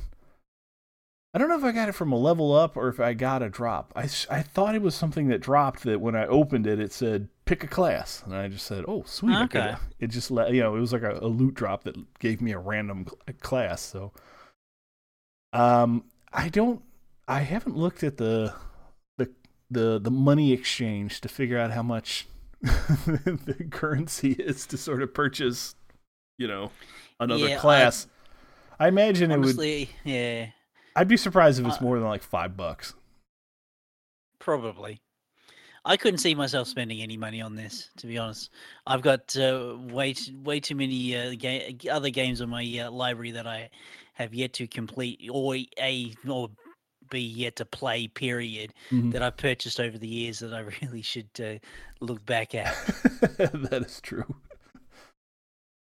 [1.33, 3.41] I don't know if I got it from a level up or if I got
[3.41, 3.91] a drop.
[3.95, 7.27] I I thought it was something that dropped that when I opened it, it said
[7.45, 9.73] pick a class, and I just said, oh sweet, Okay.
[9.99, 12.51] it just let you know it was like a, a loot drop that gave me
[12.51, 13.81] a random cl- class.
[13.81, 14.11] So,
[15.53, 16.83] um, I don't,
[17.27, 18.53] I haven't looked at the
[19.17, 19.31] the
[19.71, 22.27] the the money exchange to figure out how much
[23.05, 25.75] the currency is to sort of purchase,
[26.37, 26.71] you know,
[27.19, 28.07] another Yeah, class.
[28.79, 29.61] I, imagine it would.
[29.61, 30.51] Honestly, yeah.
[30.95, 32.93] I'd be surprised if it's Uh, more than like five bucks.
[34.39, 35.01] Probably.
[35.85, 38.51] I couldn't see myself spending any money on this, to be honest.
[38.87, 42.91] I've got uh, way too, way too many uh, ga- other games on my uh,
[42.91, 43.69] library that I
[44.15, 46.51] have yet to complete or a or
[47.13, 48.07] be yet to play.
[48.07, 48.73] Period.
[48.91, 49.11] Mhm.
[49.13, 51.59] That I've purchased over the years that I really should uh,
[52.01, 52.75] look back at.
[53.37, 54.35] that is true.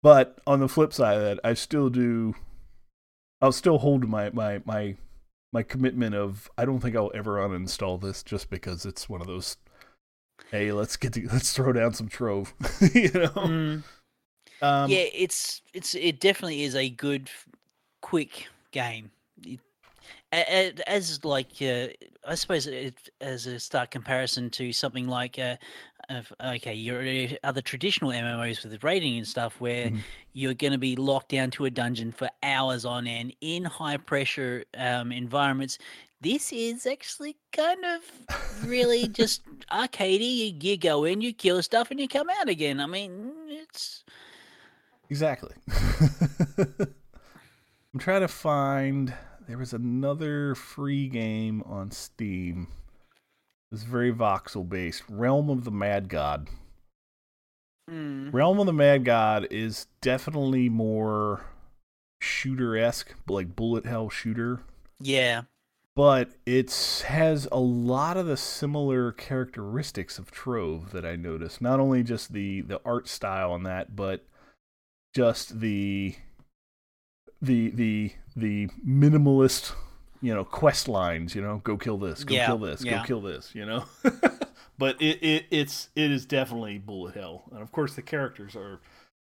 [0.03, 2.35] But on the flip side of that, I still do.
[3.43, 4.97] I'll still hold my my my
[5.53, 9.27] my commitment of I don't think I'll ever uninstall this just because it's one of
[9.27, 9.57] those.
[10.51, 12.55] Hey, let's get to, let's throw down some trove,
[12.95, 13.29] you know.
[13.29, 13.83] Mm.
[14.63, 17.31] Um, yeah, it's it's it definitely is a good,
[18.01, 19.11] quick game.
[19.45, 19.61] It-
[20.33, 21.89] As like uh,
[22.27, 25.57] I suppose it, as a start comparison to something like uh,
[26.09, 30.01] of, okay, your uh, other traditional MMOs with the raiding and stuff, where Mhm.
[30.33, 33.97] you're going to be locked down to a dungeon for hours on end in high
[33.97, 35.79] pressure um, environments.
[36.21, 38.03] This is actually kind of
[38.67, 40.37] really just arcadey.
[40.37, 42.79] You, you go in, you kill stuff, and you come out again.
[42.81, 44.05] I mean, it's
[45.09, 45.55] Exactly.
[46.59, 49.13] I'm trying to find.
[49.51, 52.69] There was another free game on Steam.
[53.11, 55.03] It was very voxel based.
[55.09, 56.49] Realm of the Mad God.
[57.91, 61.47] mm, Realm of the Mad God is definitely more
[62.21, 64.61] shooter esque, like bullet hell shooter.
[65.01, 65.43] yeah.
[65.97, 71.61] But it has a lot of the similar characteristics of Trove that I noticed.
[71.61, 74.25] Not only just the the art style on that, but
[75.13, 76.15] just the
[77.43, 79.73] the the the minimalist,
[80.21, 81.35] you know, quest lines.
[81.35, 82.99] You know, go kill this, go Yeah, kill this, yeah.
[83.01, 83.55] go kill this.
[83.55, 83.85] You know,
[84.79, 88.81] but it, it it's it is definitely bullet hell, and of course the characters are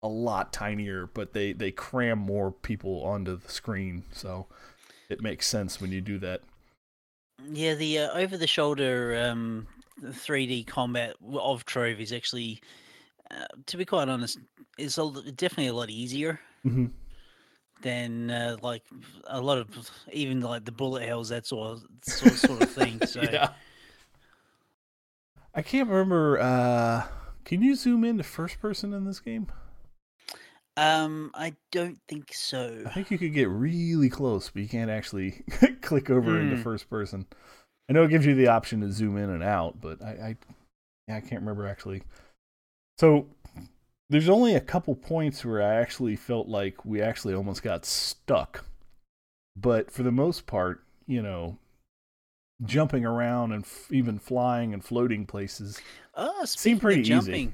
[0.03, 4.47] a lot tinier, but they they cram more people onto the screen, so
[5.09, 6.43] it makes sense when you do that.
[7.51, 9.67] Yeah, the uh, over the shoulder um,
[10.03, 12.61] 3D combat of Trove is actually,
[13.31, 14.39] uh, to be quite honest,
[14.79, 16.87] is a, l- definitely a lot easier Mm-hmm.
[17.83, 18.83] Than uh, like
[19.27, 23.01] a lot of even like the bullet hells that sort of sort, sort of thing.
[23.05, 23.51] So yeah.
[25.55, 26.39] I can't remember.
[26.39, 27.09] Uh,
[27.45, 29.49] can you zoom in to first person in this game?
[30.77, 32.85] um, I don't think so.
[32.85, 35.43] I think you could get really close, but you can't actually
[35.83, 36.63] click over into Hmm.
[36.63, 37.27] first person.
[37.89, 40.37] I know it gives you the option to zoom in and out, but I, I,
[41.09, 42.03] yeah, I can't remember actually.
[42.99, 43.29] So
[44.09, 48.65] there's only a couple points where I actually felt like we actually almost got stuck,
[49.57, 51.59] but for the most part, you know,
[52.65, 55.81] jumping around and f- even flying and floating places.
[56.15, 57.09] Oh, Seemed pretty easy.
[57.09, 57.53] jumping,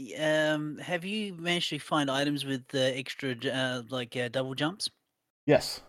[0.00, 0.14] y-
[0.52, 4.90] um, have you managed to find items with uh, extra uh, like uh, double jumps?
[5.46, 5.80] Yes.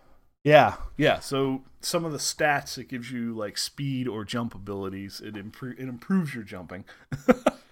[0.44, 1.20] Yeah, yeah.
[1.22, 5.20] So some of the stats it gives you like speed or jump abilities.
[5.20, 6.86] It impro- it improves your jumping.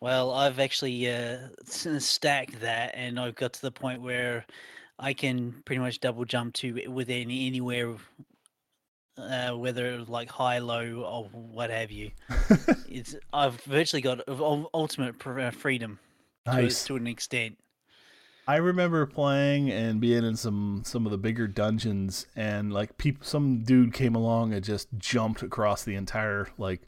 [0.00, 4.44] Well, I've actually uh, stacked that, and I've got to the point where
[4.98, 7.96] I can pretty much double jump to within anywhere,
[9.16, 12.10] uh, whether like high, low, or what have you.
[12.88, 15.98] It's I've virtually got ultimate uh, freedom
[16.44, 16.84] to, nice.
[16.84, 17.58] to an extent.
[18.46, 23.24] I remember playing and being in some some of the bigger dungeons, and like people,
[23.24, 26.82] some dude came along and just jumped across the entire like,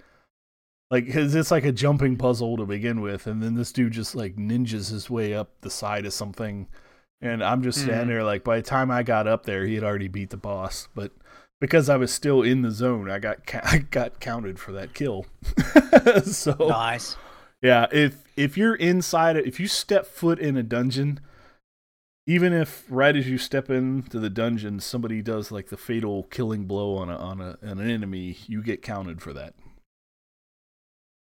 [0.90, 4.14] like cause it's like a jumping puzzle to begin with, and then this dude just
[4.14, 6.68] like ninjas his way up the side of something,
[7.20, 8.08] and I'm just standing Mhm.
[8.08, 10.88] there like by the time I got up there, he had already beat the boss,
[10.94, 11.12] but
[11.60, 14.94] because I was still in the zone, I got ca- I got counted for that
[14.94, 15.26] kill.
[16.24, 17.16] so Nice.
[17.62, 21.18] yeah, if if you're inside if you step foot in a dungeon,
[22.28, 26.64] even if right as you step into the dungeon, somebody does like the fatal killing
[26.66, 29.54] blow on a on a on an enemy, you get counted for that.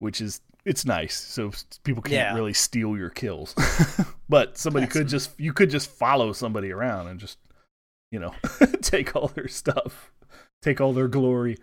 [0.02, 1.52] Which is it's nice, so
[1.84, 2.34] people can't Yeah.
[2.34, 3.54] really steal your kills.
[4.28, 7.38] but somebody That's could just you could just follow somebody around and just
[8.10, 8.34] you know
[8.82, 10.10] take all their stuff,
[10.60, 11.56] take all their glory.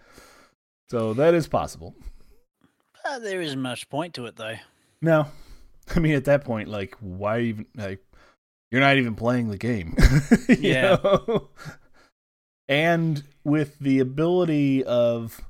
[0.90, 1.96] So that is possible.
[3.04, 4.56] Uh, there isn't much point to it though.
[5.02, 5.26] No,
[5.96, 8.00] I mean at that point, like, why even like
[8.72, 9.98] you're not even playing the game,
[10.48, 10.96] Yeah.
[11.04, 11.50] know?
[12.70, 15.42] And with the ability of,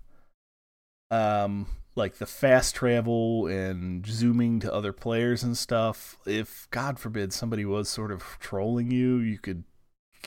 [1.12, 7.34] um, like the fast travel and zooming to other players and stuff, if God forbid
[7.34, 9.64] somebody was sort of trolling you, you could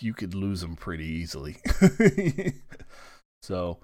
[0.01, 1.59] you could lose them pretty easily.
[3.43, 3.79] so,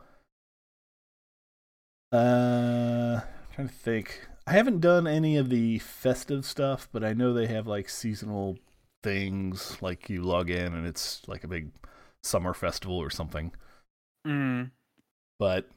[2.12, 4.26] uh, I'm trying to think.
[4.46, 8.58] I haven't done any of the festive stuff, but I know they have like seasonal
[9.02, 9.76] things.
[9.82, 11.70] Like you log in and it's like a big
[12.22, 13.52] summer festival or something.
[14.26, 14.70] Mm.
[15.38, 15.68] But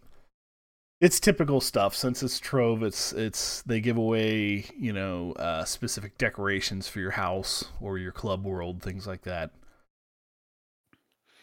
[1.01, 2.83] it's typical stuff since it's Trove.
[2.83, 8.11] It's it's they give away you know uh, specific decorations for your house or your
[8.11, 9.51] club world, things like that.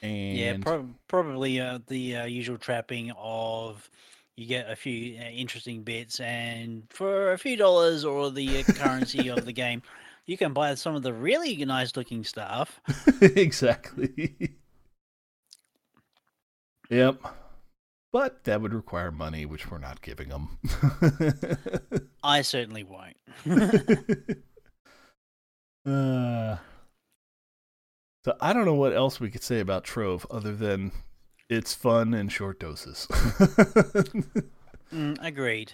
[0.00, 3.90] And Yeah, prob probably uh, the uh, usual trapping of
[4.36, 8.62] you get a few uh, interesting bits, and for a few dollars or the uh,
[8.74, 9.82] currency of the game,
[10.26, 12.80] you can buy some of the really nice looking stuff.
[13.20, 14.56] exactly.
[16.90, 17.20] yep.
[18.12, 20.58] But that would require money, which we're not giving them.
[22.22, 23.16] I certainly won't.
[25.86, 26.56] uh,
[28.24, 30.92] so I don't know what else we could say about Trove other than
[31.50, 33.06] it's fun in short doses.
[34.92, 35.72] Mm, agreed.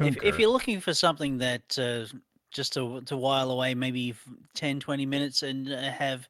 [0.00, 2.06] If, if you're looking for something that uh,
[2.50, 6.28] just to to while away maybe f- 10 20 minutes and uh, have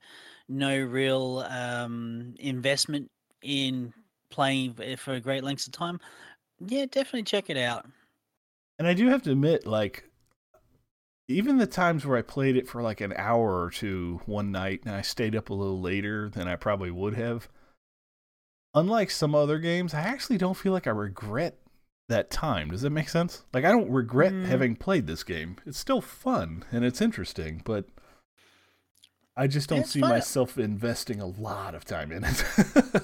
[0.49, 3.11] no real um, investment
[3.43, 3.93] in
[4.31, 6.01] playing for great lengths of time
[6.61, 7.87] yeah definitely check it out
[8.79, 10.05] And I do have to admit, like,
[11.29, 14.83] even the times where I played it for like an hour or two one night
[14.85, 17.49] and I stayed up a little later than I probably would have,
[18.75, 21.59] unlike some other games, I actually don't feel like I regret
[22.09, 22.69] that time.
[22.71, 23.43] Does that make sense?
[23.53, 24.47] Like, I don't regret Mm.
[24.47, 25.57] having played this game.
[25.67, 27.87] It's still fun and it's interesting, but
[29.37, 30.11] I just don't It's see fun.
[30.11, 32.45] myself investing a lot of time in it.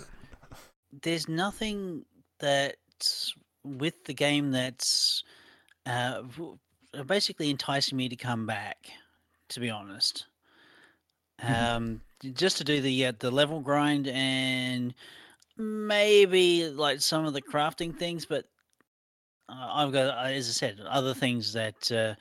[1.00, 2.04] there's nothing
[2.38, 3.34] that's
[3.64, 5.24] with the game that's
[5.86, 6.22] uh,
[7.06, 8.88] basically enticing me to come back
[9.48, 10.26] to be honest
[11.42, 11.74] Mhm.
[11.74, 12.00] um
[12.34, 14.94] just to do the uh, the level grind and
[15.56, 18.44] maybe like some of the crafting things but
[19.48, 22.14] uh, i've got uh, as i said other things that uh,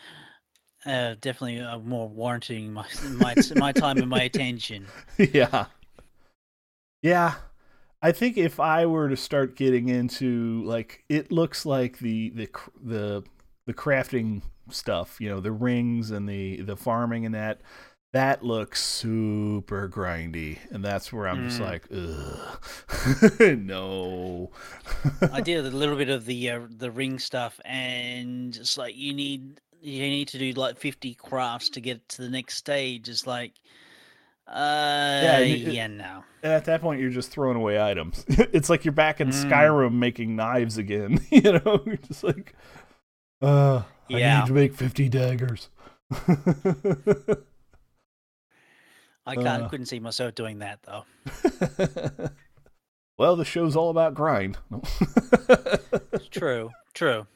[0.90, 4.86] uh definitely are more warranting my my my time and my attention
[5.18, 5.66] yeah.
[7.02, 7.36] Yeah.
[8.02, 12.50] I think if I were to start getting into like it looks like the the
[12.84, 13.24] the
[13.68, 17.62] the crafting stuff, you know, the rings and the the farming and that
[18.14, 21.66] that looks super grindy and that's where I'm just Mm.
[21.66, 23.58] like ugh.
[23.60, 24.52] no.
[25.32, 29.14] I did a little bit of the uh, the ring stuff, and it's like you
[29.14, 33.08] need you need to do like fifty crafts to get to the next stage.
[33.10, 33.54] It's like,
[34.52, 38.26] uh, yeah, you- no, at that point, you're just throwing away items.
[38.30, 39.50] it's like you're back in Mm.
[39.50, 41.20] Skyrim making knives again.
[41.30, 42.54] you know, you're just like,
[43.42, 44.40] uh, I Yeah.
[44.40, 45.70] need to make 50 daggers.
[49.26, 49.70] I can't Uh.
[49.70, 51.06] couldn't see myself doing that though.
[53.18, 54.58] well, the show's all about grind.
[56.32, 57.28] True, true.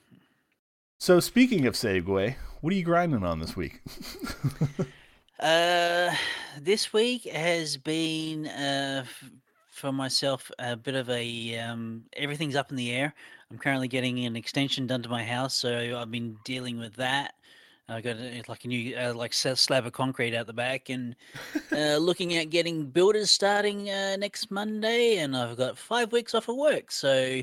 [0.99, 3.81] so, speaking of segue, what are you grinding on this week?
[5.39, 6.13] Uh,
[6.61, 9.03] this week has been uh
[9.69, 13.13] for myself a bit of a um everything's up in the air.
[13.51, 17.33] I'm currently getting an extension done to my house, so I've been dealing with that.
[17.87, 18.17] I got
[18.47, 21.15] like a new uh, like slab of concrete out the back, and
[21.71, 26.49] uh, looking at getting builders starting uh, next Monday, and I've got five weeks off
[26.49, 27.41] of work, so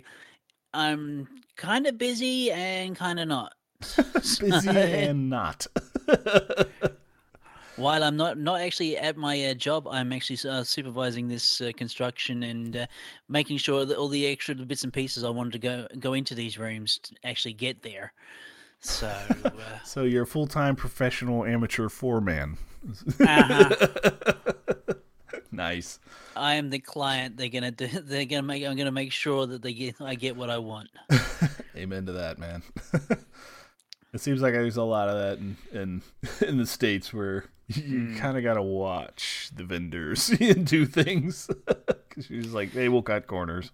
[0.75, 3.55] I'm kind of busy and kind of not.
[4.41, 5.67] Busy and not.
[7.83, 11.73] While I'm not not actually at my uh, job, I'm actually uh, supervising this uh,
[11.77, 12.87] construction and uh,
[13.29, 16.37] making sure that all the extra bits and pieces I wanted to go go into
[16.37, 18.13] these rooms to actually get there.
[18.79, 19.09] So
[19.45, 19.51] uh,
[19.85, 22.57] so, you're a full time professional amateur foreman.
[23.19, 24.33] Uh-huh.
[25.51, 25.99] nice.
[26.37, 27.37] I am the client.
[27.37, 30.37] They're gonna do, they're gonna make I'm gonna make sure that they get I get
[30.37, 30.89] what I want.
[31.77, 32.63] Amen to that, man.
[34.13, 36.03] It seems like there's a lot of that in in,
[36.49, 38.15] in the states where you Hmm.
[38.15, 42.89] kind of got to watch the vendors and do things because you're just like they
[42.89, 43.71] will cut corners.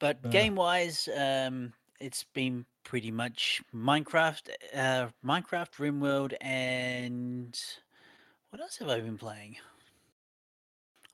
[0.00, 0.30] But Uh.
[0.30, 7.58] game wise, um, it's been pretty much Minecraft, uh, Minecraft, RimWorld, and
[8.50, 9.56] what else have I been playing?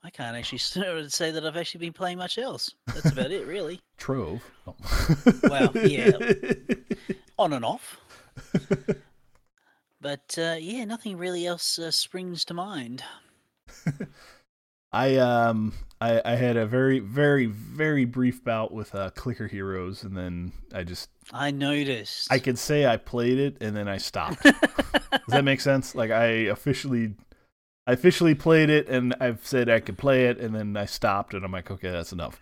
[0.05, 0.57] I can't actually
[1.09, 2.75] say that I've actually been playing much else.
[2.85, 3.81] That's about it, really.
[3.97, 4.43] Trove.
[4.67, 4.75] Oh.
[5.43, 6.11] Well, yeah.
[7.39, 7.99] On and off.
[9.99, 13.03] But uh, yeah, nothing really else uh, springs to mind.
[14.93, 20.03] I um I I had a very very very brief bout with uh, Clicker Heroes,
[20.03, 22.31] and then I just I noticed.
[22.31, 24.43] I could say I played it and then I stopped.
[24.43, 24.53] Does
[25.27, 25.95] that make sense?
[25.95, 27.15] Like I officially,
[27.87, 31.33] I officially played it and I've said I could play it and then I stopped
[31.33, 32.41] and I'm like, okay, that's enough.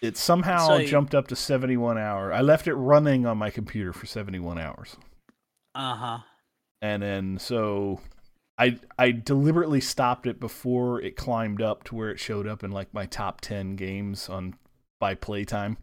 [0.00, 2.32] It somehow So- jumped up to 71 hour.
[2.32, 4.96] I left it running on my computer for 71 hours.
[5.74, 6.18] Uh huh.
[6.80, 8.00] And then so
[8.58, 12.70] I I deliberately stopped it before it climbed up to where it showed up in
[12.70, 14.54] like my top ten games on
[15.00, 15.78] by playtime.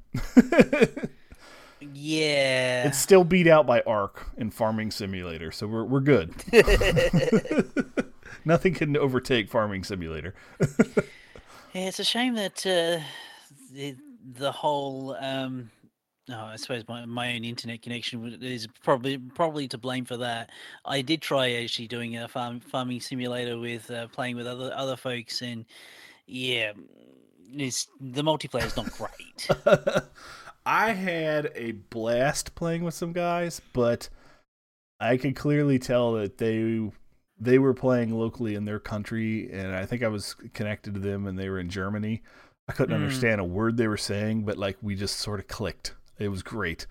[1.82, 6.34] yeah, it's still beat out by Ark and Farming Simulator, so we're we're good.
[8.46, 10.34] Nothing can overtake Farming Simulator.
[10.60, 13.04] yeah, it's a shame that uh,
[13.72, 15.72] the the whole um,
[16.30, 20.52] no, I suppose my, my own internet connection is probably probably to blame for that.
[20.86, 24.96] I did try actually doing a farm farming simulator with uh, playing with other other
[24.96, 25.66] folks, and
[26.28, 26.74] yeah,
[27.52, 29.90] it's the multiplayer is not great.
[30.66, 34.08] I had a blast playing with some guys, but
[35.00, 36.92] I could clearly tell that they
[37.40, 41.26] they were playing locally in their country, and I think I was connected to them,
[41.26, 42.22] and they were in Germany.
[42.68, 43.02] I couldn't mm.
[43.02, 45.96] understand a word they were saying, but like we just sort of clicked.
[46.18, 46.86] It was great.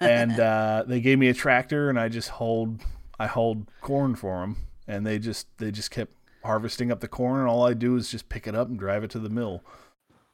[0.00, 2.80] and uh, they gave me a tractor, and I just hold
[3.18, 6.12] I hold corn for them, and they just they just kept
[6.44, 9.04] harvesting up the corn, and all I do is just pick it up and drive
[9.04, 9.62] it to the mill,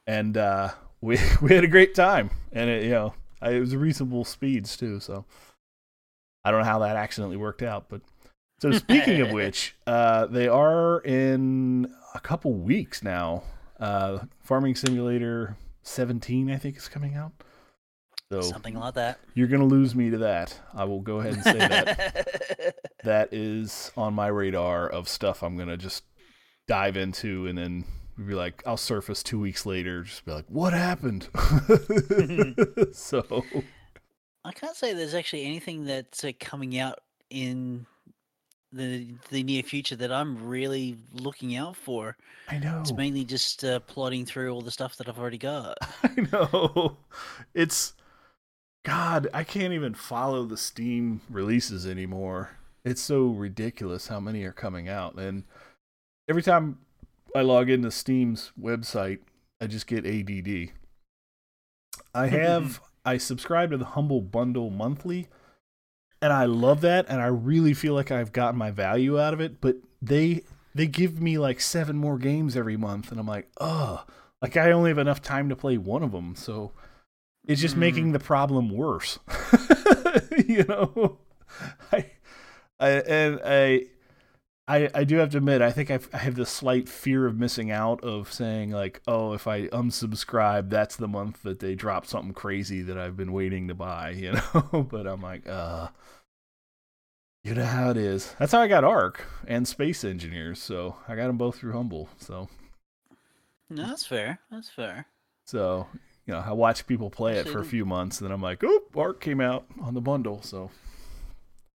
[0.07, 3.76] and uh, we we had a great time, and it you know I, it was
[3.76, 5.24] reasonable speeds too, so
[6.44, 8.02] I don't know how that accidentally worked out, but
[8.59, 13.42] so speaking of which, uh, they are in a couple weeks now.
[13.78, 17.32] Uh, Farming Simulator 17, I think, is coming out.
[18.32, 19.20] So something like that.
[19.34, 20.59] You're gonna lose me to that.
[20.72, 22.76] I will go ahead and say that.
[23.05, 26.05] that is on my radar of stuff I'm gonna just
[26.66, 27.84] dive into, and then
[28.16, 31.28] be like, I'll surface two weeks later, just be like, what happened?
[32.92, 33.44] so
[34.44, 37.00] I can't say there's actually anything that's uh, coming out
[37.30, 37.86] in
[38.75, 42.16] the the near future that I'm really looking out for.
[42.49, 42.81] I know.
[42.81, 45.79] It's mainly just uh, plodding through all the stuff that I've already got.
[46.03, 46.99] I know.
[47.55, 47.95] It's
[48.85, 52.51] God, I can't even follow the Steam releases anymore.
[52.85, 55.14] It's so ridiculous how many are coming out.
[55.14, 55.45] And
[56.29, 56.79] every time
[57.35, 59.20] I log into Steam's website,
[59.61, 60.72] I just get ADD.
[62.14, 65.29] I have I subscribe to the Humble Bundle monthly,
[66.25, 69.43] and I love that and I really feel like I've gotten my value out of
[69.43, 70.43] it, but they
[70.75, 74.07] they give me like seven more games every month and I'm like, "Oh,
[74.41, 76.72] like I only have enough time to play one of them." So
[77.47, 77.81] it's just mm.
[77.81, 79.18] making the problem worse.
[80.49, 81.18] you know,
[81.93, 82.07] I,
[82.81, 83.87] I and I,
[84.66, 87.38] I, I do have to admit, I think I've, I have this slight fear of
[87.38, 92.06] missing out of saying like, oh, if I unsubscribe, that's the month that they drop
[92.06, 94.10] something crazy that I've been waiting to buy.
[94.10, 95.88] You know, but I'm like, uh.
[97.42, 98.34] You know how it is.
[98.38, 100.62] That's how I got Ark and Space Engineers.
[100.62, 102.08] So I got them both through Humble.
[102.16, 102.48] So
[103.68, 104.38] no, that's fair.
[104.50, 105.06] That's fair.
[105.44, 105.86] So
[106.24, 108.62] you know, I watched people play it for a few months, and then I'm like,
[108.64, 110.70] oh, Ark came out on the bundle, so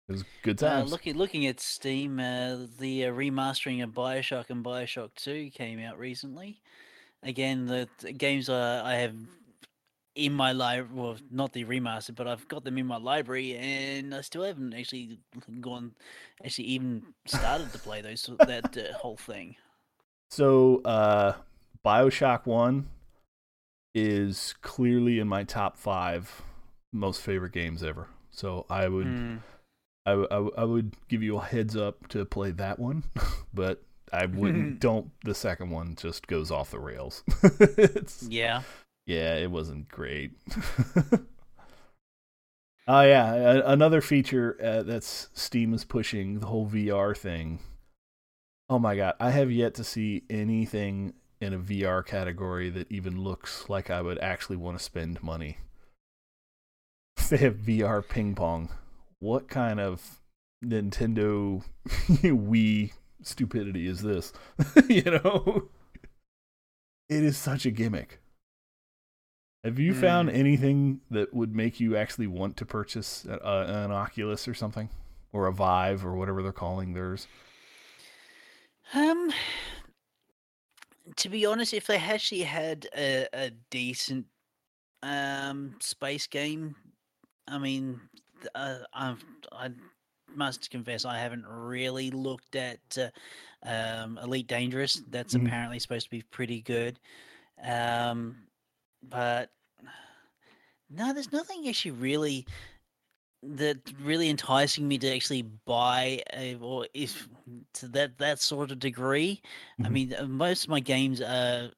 [0.08, 0.90] it was good uh, times.
[0.90, 5.80] Uh, looking looking at Steam, uh, the uh, remastering of Bioshock and Bioshock Two came
[5.80, 6.62] out recently.
[7.24, 9.16] Again, the, the games I have
[10.16, 14.16] in my library, well, not the remastered, but I've got them in my library, and
[14.16, 15.20] I still haven't actually
[15.60, 15.94] gone,
[16.44, 19.56] actually even started to play those that uh, whole thing.
[20.30, 21.34] So, uh,
[21.84, 22.88] Bioshock One
[23.94, 26.42] is clearly in my top five
[26.92, 28.08] most favorite games ever.
[28.32, 29.40] So I would, mm.
[30.06, 33.04] I, I, I would give you a heads up to play that one,
[33.54, 33.84] but
[34.14, 34.80] I wouldn't.
[34.80, 37.24] don't the second one just goes off the rails.
[38.30, 38.62] yeah,
[39.06, 40.32] yeah, it wasn't great.
[42.88, 47.60] Oh yeah, another feature uh, that's Steam is pushing the whole VR thing.
[48.70, 53.20] Oh my god, I have yet to see anything in a VR category that even
[53.20, 55.58] looks like I would actually want to spend money.
[57.30, 58.70] they have VR ping pong.
[59.20, 60.20] What kind of
[60.64, 62.92] Nintendo Wii
[63.22, 64.34] stupidity is this?
[64.90, 65.70] you know?
[67.10, 68.20] It is such a gimmick.
[69.64, 70.00] Have you mm.
[70.00, 74.90] found anything that would make you actually want to purchase a, an Oculus or something?
[75.34, 77.28] Or a Vive or whatever they're calling theirs?
[78.94, 79.32] Um,
[81.16, 84.28] to be honest, if they actually had a, a decent
[85.02, 86.76] um, space game,
[87.48, 88.02] I mean,
[88.54, 89.70] uh, I've, I
[90.36, 93.10] must confess I haven't really looked at uh,
[93.68, 95.02] um, Elite Dangerous.
[95.10, 95.48] That's mm-hmm.
[95.48, 97.00] apparently supposed to be pretty good,
[97.64, 98.36] um,
[99.02, 99.50] but
[100.90, 102.46] no, there's nothing actually really
[103.44, 107.28] that really enticing me to actually buy a, or if
[107.74, 109.42] to that that sort of degree.
[109.80, 109.86] Mm-hmm.
[109.86, 111.70] I mean, uh, most of my games are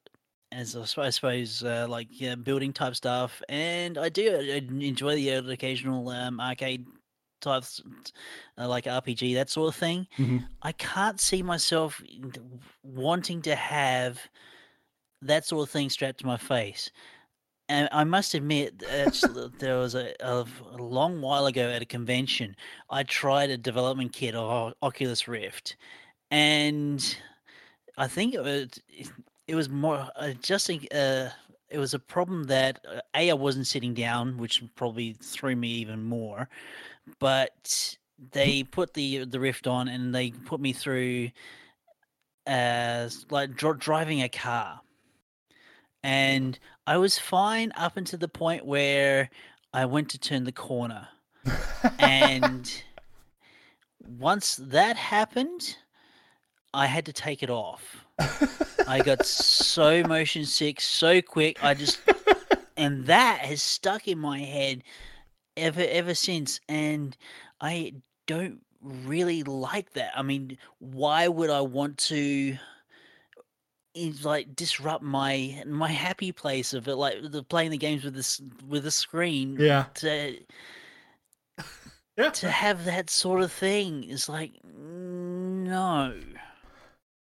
[0.52, 6.08] as I suppose, uh, like yeah, building type stuff, and I do enjoy the occasional
[6.08, 6.86] um, arcade
[7.40, 7.82] types,
[8.58, 10.06] uh, like RPG, that sort of thing.
[10.16, 10.46] Mhm.
[10.62, 12.02] I can't see myself
[12.82, 14.20] wanting to have
[15.22, 16.90] that sort of thing strapped to my face.
[17.68, 18.78] And I must admit,
[19.58, 22.56] there was a, a, a, long while ago at a convention,
[22.90, 25.76] I tried a development kit of Oculus Rift,
[26.30, 27.16] and
[27.98, 28.80] I think it was
[29.48, 31.28] it was more uh, just uh,
[31.70, 35.68] it was a problem that uh, a I wasn't sitting down, which probably threw me
[35.68, 36.48] even more.
[37.18, 37.96] But
[38.32, 41.30] they put the the Rift on, and they put me through
[42.46, 44.80] as like dr- driving a car
[46.02, 49.30] and I was fine up until the point where
[49.72, 51.08] I went to turn the corner.
[51.98, 52.82] and
[54.18, 55.76] once that happened,
[56.72, 58.04] I had to take it off.
[58.18, 61.62] I got so motion sick so quick.
[61.62, 62.00] I just
[62.76, 64.82] and that has stuck in my head
[65.56, 67.16] ever ever since and
[67.60, 67.94] I
[68.26, 70.12] don't really like that.
[70.16, 72.56] I mean, why would I want to
[73.94, 78.14] is like disrupt my my happy place of it, like the playing the games with
[78.14, 79.56] this with the screen.
[79.58, 79.86] Yeah.
[79.94, 80.36] To
[82.16, 82.30] yeah.
[82.30, 86.14] to have that sort of thing is like no.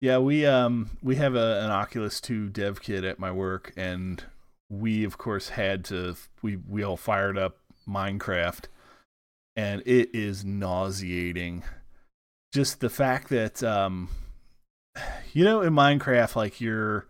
[0.05, 4.23] Yeah, we um we have a, an Oculus 2 dev kit at my work and
[4.69, 7.57] we of course had to we we all fired up
[7.89, 8.65] Minecraft
[9.57, 11.63] and it is nauseating.
[12.53, 14.11] Just the fact that um
[15.33, 17.07] you know in Minecraft like your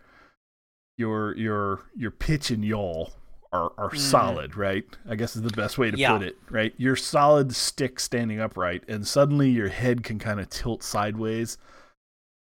[0.96, 3.06] your your your pitch and yaw
[3.52, 3.98] are are mm.
[3.98, 4.84] solid, right?
[5.08, 6.12] I guess is the best way to yeah.
[6.12, 6.72] put it, right?
[6.76, 11.58] Your solid stick standing upright and suddenly your head can kind of tilt sideways.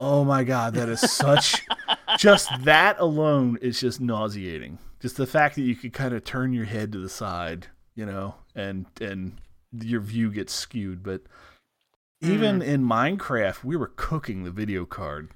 [0.02, 1.62] Oh my god, that is such
[2.18, 4.80] just that alone is just nauseating.
[5.00, 8.08] Just the fact that you could kind of turn your head to the side, you
[8.08, 9.40] know, and and
[9.72, 11.22] your view gets skewed, but
[12.20, 12.66] even mm.
[12.66, 15.30] in Minecraft, we were cooking the video card.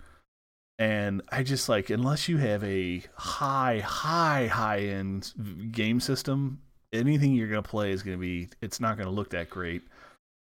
[0.78, 5.32] And I just like, unless you have a high, high, high end
[5.72, 6.59] game system,
[6.91, 9.49] anything you're going to play is going to be, it's not going to look that
[9.49, 9.84] great.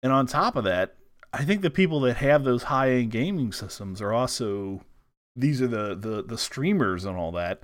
[0.01, 0.95] And on top of that,
[1.35, 4.81] I think the people that have those high end gaming systems are also,
[5.35, 7.61] these are the, the, the streamers and all that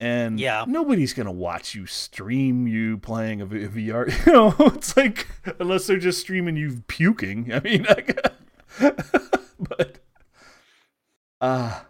[0.00, 0.64] and yeah.
[0.66, 4.26] nobody's gonna watch you stream you playing a, VR.
[4.26, 5.28] You know, it's like
[5.58, 7.52] unless they're just streaming you puking.
[7.52, 7.86] I mean,
[9.58, 10.00] but
[11.40, 11.80] uh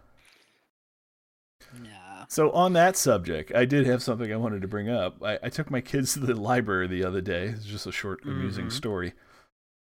[1.83, 2.25] yeah.
[2.29, 5.21] So on that subject, I did have something I wanted to bring up.
[5.23, 7.47] I, I took my kids to the library the other day.
[7.47, 8.75] It's just a short, amusing mm-hmm.
[8.75, 9.13] story.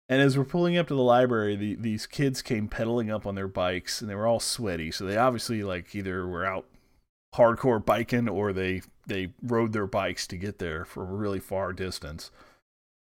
[0.09, 3.35] And as we're pulling up to the library, the, these kids came pedaling up on
[3.35, 4.91] their bikes, and they were all sweaty.
[4.91, 6.67] So they obviously like either were out
[7.35, 11.73] hardcore biking or they they rode their bikes to get there for a really far
[11.73, 12.31] distance.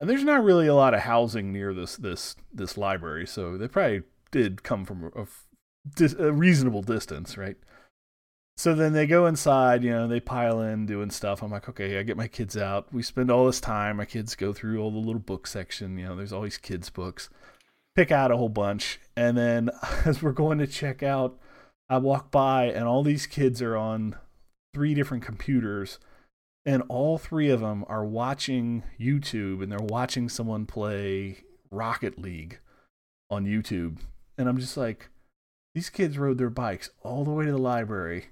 [0.00, 3.68] And there's not really a lot of housing near this this this library, so they
[3.68, 7.56] probably did come from a, a reasonable distance, right?
[8.60, 11.42] So then they go inside, you know, they pile in doing stuff.
[11.42, 12.92] I'm like, okay, I get my kids out.
[12.92, 13.96] We spend all this time.
[13.96, 15.96] My kids go through all the little book section.
[15.96, 17.30] You know, there's always kids' books.
[17.96, 19.00] Pick out a whole bunch.
[19.16, 19.70] And then
[20.04, 21.38] as we're going to check out,
[21.88, 24.16] I walk by and all these kids are on
[24.74, 25.98] three different computers
[26.66, 32.58] and all three of them are watching YouTube and they're watching someone play Rocket League
[33.30, 34.00] on YouTube.
[34.36, 35.08] And I'm just like,
[35.74, 38.26] these kids rode their bikes all the way to the library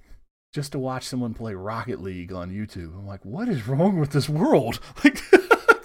[0.58, 2.92] just to watch someone play Rocket League on YouTube.
[2.92, 4.80] I'm like, what is wrong with this world?
[5.04, 5.22] Like,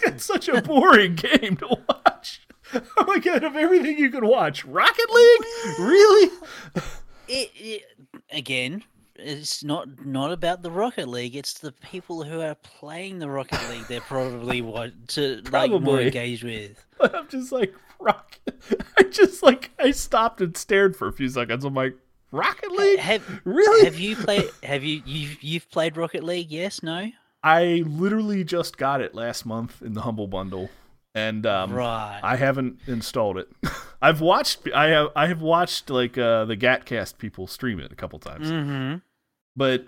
[0.08, 2.42] it's such a boring game to watch.
[2.74, 5.42] Oh my god, of everything you can watch, Rocket League?
[5.78, 6.32] Really?
[7.28, 7.84] it, it,
[8.32, 8.84] again,
[9.16, 11.36] it's not not about the Rocket League.
[11.36, 13.86] It's the people who are playing the Rocket League.
[13.86, 15.70] They're probably what to probably.
[15.70, 16.84] like more engaged with.
[16.98, 18.60] But I'm just like Rocket.
[18.98, 21.64] I just like I stopped and stared for a few seconds.
[21.64, 21.96] I'm like
[22.34, 23.00] Rocket League.
[23.00, 23.86] Have really?
[23.86, 24.50] Have you played?
[24.64, 26.52] Have you you've you've played Rocket League?
[26.52, 26.84] Yes.
[26.84, 27.10] No.
[27.44, 30.70] I literally just got it last month in the Humble Bundle
[31.16, 32.20] and um, right.
[32.24, 33.48] I haven't installed it.
[34.02, 34.68] I've watched.
[34.74, 35.10] I have.
[35.16, 38.98] I have watched like uh, the Gatcast people stream it a couple times, mm-hmm.
[39.56, 39.88] but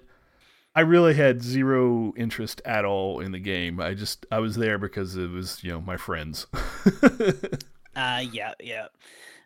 [0.76, 3.80] I really had zero interest at all in the game.
[3.80, 6.48] I just I was there because it was you know my friends.
[7.96, 8.88] uh yeah yeah.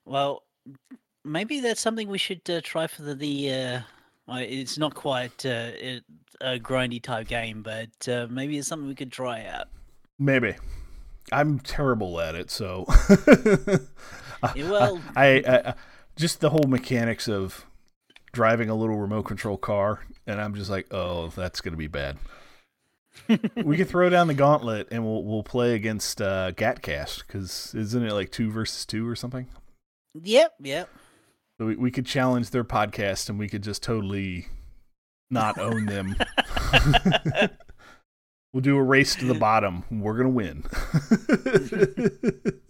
[0.05, 0.43] Well,
[1.29, 3.53] maybe that's something we should uh, try for the the.
[3.53, 3.81] Uh...
[4.31, 5.71] It's not quite uh,
[6.39, 9.69] a grindy type game, but uh, maybe it's something we could try out.
[10.19, 10.55] Maybe.
[11.31, 12.85] I'm terrible at it, so
[14.55, 15.73] well, I, I, I,
[16.15, 17.65] just the whole mechanics of
[18.31, 22.17] driving a little remote control car, and I'm just like, oh, that's gonna be bad.
[23.55, 28.03] we could throw down the gauntlet and we'll we'll play against uh, Gatcast because isn't
[28.03, 29.47] it like two versus two or something?
[30.23, 30.89] Yep, yep.
[31.59, 34.47] So we, we could challenge their podcast and we could just totally
[35.29, 36.15] not own them.
[38.53, 39.83] we'll do a race to the bottom.
[39.91, 40.63] We're gonna win.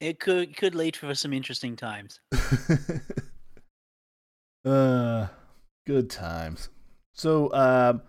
[0.00, 2.20] It could could lead for some interesting times.
[4.64, 5.26] uh,
[5.86, 6.68] good times.
[7.14, 8.02] So, um,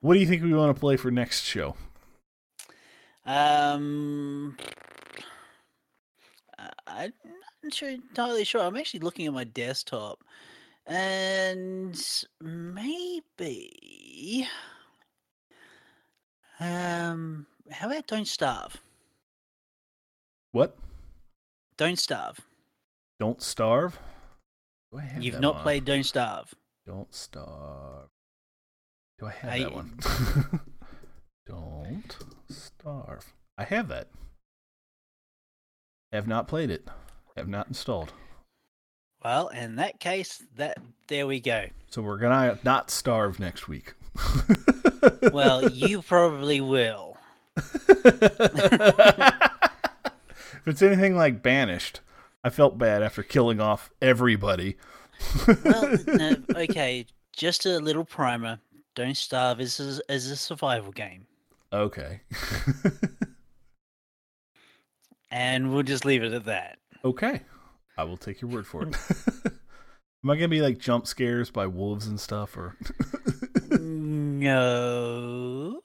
[0.00, 1.76] what do you think we want to play for next show?
[3.24, 4.56] Um,
[6.88, 7.12] I-
[7.70, 8.60] sure, entirely sure.
[8.62, 10.22] I'm actually looking at my desktop,
[10.86, 11.98] and
[12.40, 13.68] maybe,
[16.60, 18.76] um, how about Don't Starve?
[20.52, 20.76] What?
[21.76, 22.40] Don't Starve.
[23.20, 23.98] Don't starve.
[24.92, 25.62] Do You've not one?
[25.62, 26.54] played Don't Starve.
[26.86, 28.08] Don't starve.
[29.18, 29.98] Do I have I- that one?
[31.46, 32.16] Don't
[32.48, 33.32] starve.
[33.58, 34.08] I have that.
[36.12, 36.86] Have not played it.
[37.36, 38.12] Have not installed.
[39.24, 40.78] Well, in that case, that
[41.08, 41.66] there we go.
[41.90, 43.94] So we're gonna not starve next week.
[45.32, 47.16] Well, you probably will.
[47.56, 47.72] if
[50.66, 52.00] it's anything like banished,
[52.42, 54.76] I felt bad after killing off everybody.
[55.64, 58.58] Well, no, okay, just a little primer.
[58.94, 61.26] Don't Starve is a, is a survival game,
[61.72, 62.20] okay.
[65.30, 66.78] and we'll just leave it at that.
[67.06, 67.42] Okay.
[67.98, 68.94] I will take your word for it.
[70.24, 72.76] Am I gonna be like jump scares by wolves and stuff or
[73.78, 75.80] No,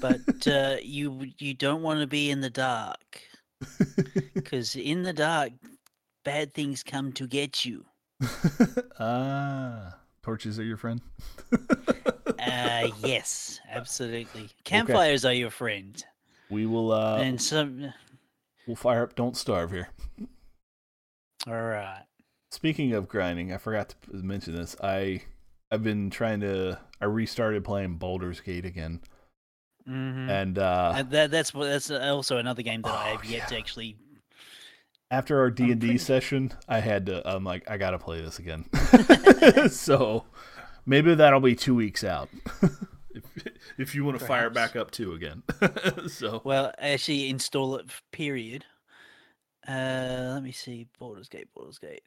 [0.00, 3.20] but uh, you you don't want to be in the dark
[4.34, 5.52] because in the dark,
[6.24, 7.84] bad things come to get you.
[8.98, 11.00] ah, torches are your friend.
[12.38, 14.48] Uh, yes, absolutely.
[14.64, 16.02] Campfires are your friend,
[16.50, 16.92] We will.
[16.92, 17.92] uh and some.
[18.66, 19.14] We'll fire up.
[19.14, 19.88] Don't starve here.
[21.46, 22.02] All right.
[22.50, 24.76] Speaking of grinding, I forgot to mention this.
[24.82, 25.22] I
[25.70, 26.78] I've been trying to.
[27.00, 29.00] I restarted playing Baldur's Gate again,
[29.86, 33.24] hmm and uh And that, that's what- that's also another game that I Oh, have
[33.24, 33.96] yet to actually.
[35.10, 37.28] after our D and D pretty- session, I had to.
[37.28, 38.64] I'm like, I gotta play this again.
[39.70, 40.24] so
[40.86, 42.28] maybe that'll be two weeks out.
[43.14, 43.24] if
[43.78, 45.42] if you want to fire it back up too again.
[46.08, 47.86] so Well, actually install it.
[48.12, 48.64] Period.
[49.68, 50.88] Uh, let me see.
[50.98, 51.48] Baldur's Gate.
[51.54, 52.02] Baldur's Gate.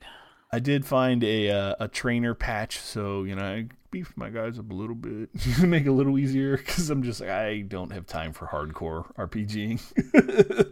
[0.51, 4.57] I did find a uh, a trainer patch, so you know I beefed my guys
[4.57, 7.61] up a little bit, to make it a little easier because I'm just like I
[7.61, 9.79] don't have time for hardcore RPGing.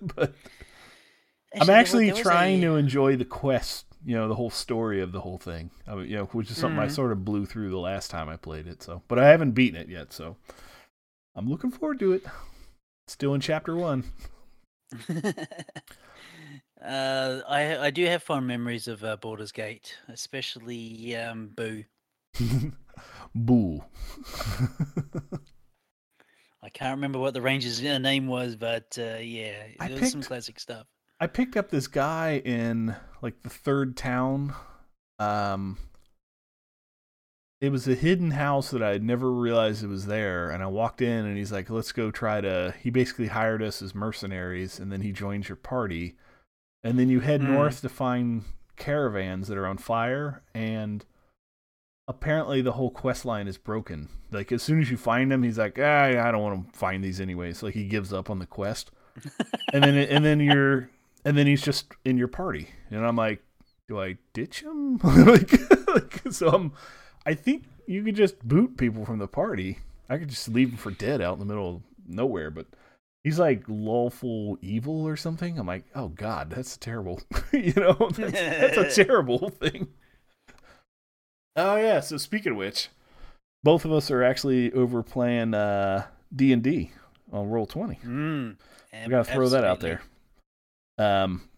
[0.16, 0.34] but
[1.60, 4.50] I'm there wa- actually was trying a- to enjoy the quest, you know, the whole
[4.50, 5.70] story of the whole thing.
[5.88, 6.92] I mean, you know, which is something I Mhm.
[6.92, 8.82] sort of blew through the last time I played it.
[8.82, 10.38] So, but I haven't beaten it yet, so
[11.36, 12.24] I'm looking forward to it.
[13.08, 14.06] Still in chapter one.
[16.88, 21.84] uh, I I do have fond memories of uh, Baldur's Gate, especially um, Boo.
[23.36, 23.84] Boo.
[26.64, 30.12] I can't remember what the ranger's uh, name was, but uh, yeah, I it was
[30.12, 30.88] some classic stuff.
[31.20, 34.54] I picked up this guy in like the third town.
[35.20, 35.78] Um,
[37.60, 40.68] it was a hidden house that I had never realized it was there, and I
[40.68, 44.80] walked in, and he's like, "Let's go try to." He basically hired us as mercenaries,
[44.80, 46.16] and then he joins your party,
[46.84, 47.54] and then you head Hmm.
[47.54, 48.44] north to find
[48.76, 51.06] caravans that are on fire, and
[52.08, 54.10] apparently the whole quest line is broken.
[54.32, 57.04] Like as soon as you find him, he's like, "Ah, I don't want to find
[57.04, 58.92] these anyways." Like he gives up on the quest,
[59.74, 60.90] and then and then you're
[61.26, 63.42] and then he's just in your party, and I'm like,
[63.88, 64.98] do I ditch him?
[65.04, 65.52] like,
[65.88, 66.74] like, so I'm,
[67.26, 69.80] I think you could just boot people from the party.
[70.10, 72.68] I could just leave them for dead out in the middle of nowhere, but
[73.28, 75.60] he's like lawful evil or something.
[75.60, 77.22] I'm like, oh god, that's terrible.
[77.52, 79.90] you know, that's, that's a terrible thing.
[81.58, 82.00] Oh yeah.
[82.00, 82.88] So speaking of which,
[83.66, 86.92] both of us are actually over playing uh D and D
[87.34, 88.00] on Roll Twenty.
[88.06, 88.56] Mm,
[89.04, 90.02] We gotta throw that out there.
[90.98, 91.50] Um,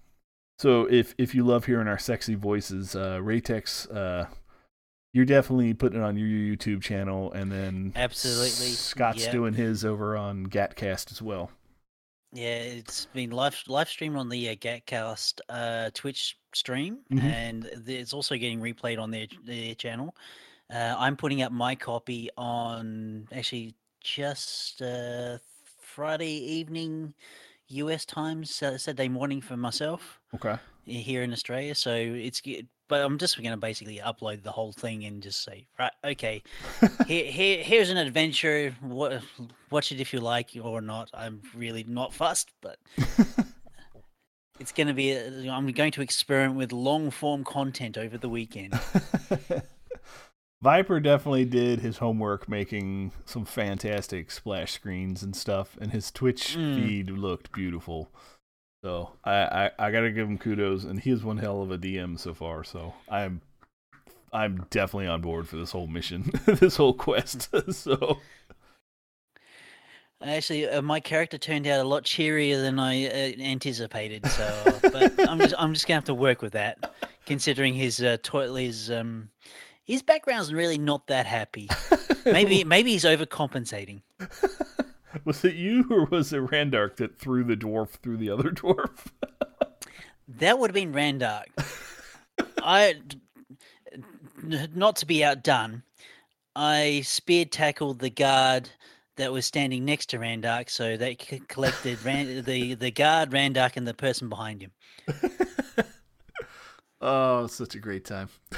[0.57, 4.25] so if if you love hearing our sexy voices, uh, Raytex, uh,
[5.13, 9.31] you're definitely putting it on your YouTube channel, and then Absolutely, Scott's yeah.
[9.31, 11.51] doing his over on Gatcast as well.
[12.31, 17.23] Yeah, it's been live live streamed on the uh, Gatcast uh, Twitch stream, Mhm.
[17.23, 20.15] and it's also getting replayed on their their channel.
[20.69, 25.39] Uh, I'm putting up my copy on actually just uh,
[25.81, 27.15] Friday evening
[27.69, 28.05] U.S.
[28.05, 30.55] time, Sa- Saturday morning for myself Okay.
[30.85, 31.73] here in Australia.
[31.73, 32.41] So it's
[32.89, 36.43] but I'm just going to basically upload the whole thing and just say, right, okay,
[37.07, 38.75] here, here, here's an adventure.
[38.81, 39.21] What,
[39.69, 41.09] watch it if you like or not.
[41.13, 42.79] I'm really not fussed, but
[44.59, 45.15] it's going to be.
[45.15, 48.77] I'm going to experiment with long form content over the weekend.
[50.61, 56.57] Viper definitely did his homework making some fantastic splash screens and stuff, and his Twitch
[56.57, 56.75] mm.
[56.75, 58.09] feed looked beautiful.
[58.83, 61.77] So I, I, I gotta give him kudos, and he is one hell of a
[61.77, 62.63] DM so far.
[62.63, 63.41] So I'm
[64.31, 67.49] I'm definitely on board for this whole mission, this whole quest.
[67.73, 68.19] so
[70.21, 74.25] Actually, uh, my character turned out a lot cheerier than I uh, anticipated.
[74.27, 76.93] So, but I'm just I'm just gonna have to work with that,
[77.25, 78.17] considering his uh,
[78.53, 79.29] his um
[79.85, 81.69] his background's really not that happy.
[82.25, 84.01] Maybe maybe he's overcompensating.
[85.25, 89.07] was it you or was it Randark that threw the dwarf through the other dwarf?
[90.27, 91.47] that would have been Randark.
[92.61, 92.95] I
[94.43, 95.83] not to be outdone,
[96.55, 98.69] I spear tackled the guard
[99.17, 103.87] that was standing next to Randark, so they collected Rand- the the guard, Randark, and
[103.87, 104.71] the person behind him.
[107.01, 108.27] Oh, such a great time.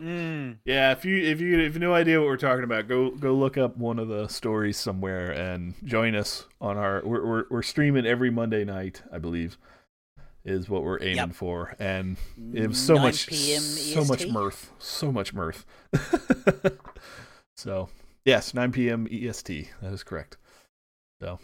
[0.00, 0.56] mm.
[0.64, 3.10] Yeah, if you if you if you have no idea what we're talking about, go
[3.10, 7.02] go look up one of the stories somewhere and join us on our.
[7.04, 9.58] We're we're, we're streaming every Monday night, I believe,
[10.46, 11.32] is what we're aiming yep.
[11.34, 12.16] for, and
[12.54, 15.66] it was so much so much mirth, so much mirth.
[17.58, 17.90] so
[18.24, 19.06] yes, 9 p.m.
[19.10, 19.68] EST.
[19.82, 20.38] That is correct.
[21.20, 21.38] So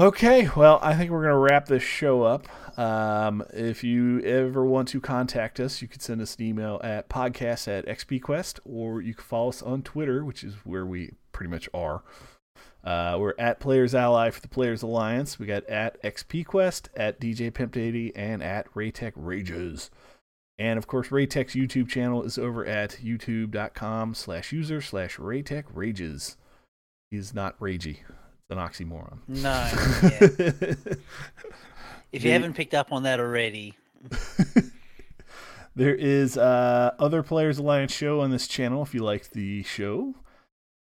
[0.00, 2.48] Okay, well, I think we're going to wrap this show up.
[2.78, 7.10] Um, if you ever want to contact us, you can send us an email at
[7.10, 11.50] podcast at xpquest, or you can follow us on Twitter, which is where we pretty
[11.50, 12.02] much are.
[12.82, 15.38] Uh, we're at Players Ally for the Players Alliance.
[15.38, 17.76] We got at xpquest, at DJ Pimp
[18.16, 19.90] and at Raytech Rages.
[20.58, 26.38] And of course, Raytech's YouTube channel is over at youtube.com slash user slash Raytech Rages.
[27.10, 27.98] He's not ragey
[28.50, 29.18] an oxymoron.
[29.28, 29.68] No.
[30.02, 30.74] Yeah.
[32.12, 33.74] if you haven't picked up on that already.
[35.76, 40.14] there is uh, other Players Alliance show on this channel if you like the show.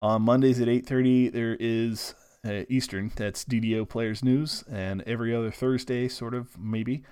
[0.01, 2.15] On Mondays at 8.30, there is
[2.45, 4.63] uh, Eastern, that's DDO Players News.
[4.71, 7.03] And every other Thursday, sort of, maybe,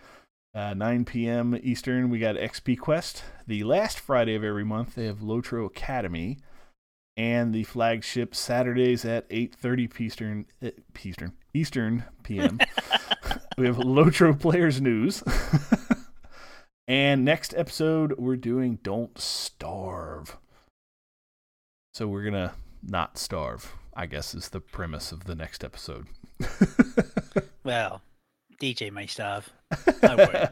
[0.55, 1.59] uh, 9 p.m.
[1.61, 3.23] Eastern, we got XP Quest.
[3.45, 6.37] The last Friday of every month, they have Lotro Academy
[7.17, 10.69] and the flagship Saturdays at 8:30 Eastern uh,
[11.03, 12.59] Eastern Eastern PM.
[13.57, 15.23] we have Lotro Players News.
[16.87, 20.37] and next episode we're doing Don't Starve.
[21.93, 22.53] So we're going to
[22.83, 26.05] not starve, I guess is the premise of the next episode.
[27.63, 28.03] well,
[28.61, 29.51] DJ may starve.
[30.03, 30.49] I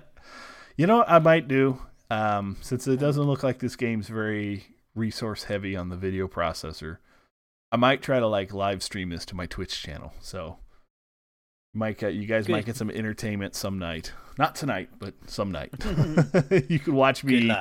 [0.75, 1.79] you know what I might do?
[2.09, 6.97] Um, since it doesn't look like this game's very resource heavy on the video processor.
[7.71, 10.13] I might try to like live stream this to my Twitch channel.
[10.21, 10.57] So
[11.73, 12.53] Mike, get, you guys Good.
[12.53, 14.13] might get some entertainment some night.
[14.37, 15.71] Not tonight, but some night.
[16.69, 17.51] you could watch me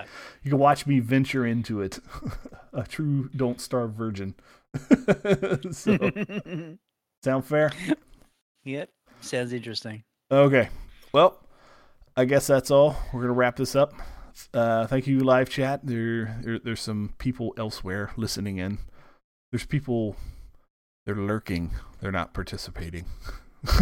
[0.42, 1.98] you can watch me venture into it.
[2.72, 4.34] A true don't starve virgin.
[5.72, 5.98] so
[7.22, 7.72] sound fair?
[8.64, 8.90] Yep.
[9.20, 10.04] Sounds interesting.
[10.30, 10.68] Okay.
[11.12, 11.38] Well,
[12.16, 12.96] I guess that's all.
[13.12, 13.94] We're going to wrap this up.
[14.52, 15.80] Uh, thank you, live chat.
[15.84, 18.78] There, there, there's some people elsewhere listening in.
[19.52, 20.16] There's people.
[21.06, 21.72] They're lurking.
[22.00, 23.04] They're not participating.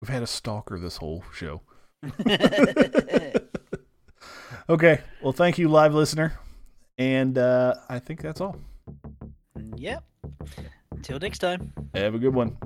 [0.00, 1.62] We've had a stalker this whole show.
[4.68, 5.00] okay.
[5.22, 6.38] Well, thank you, live listener.
[6.96, 8.56] And uh, I think that's all.
[9.76, 10.04] Yep.
[10.92, 11.72] Until next time.
[11.94, 12.56] Have a good one.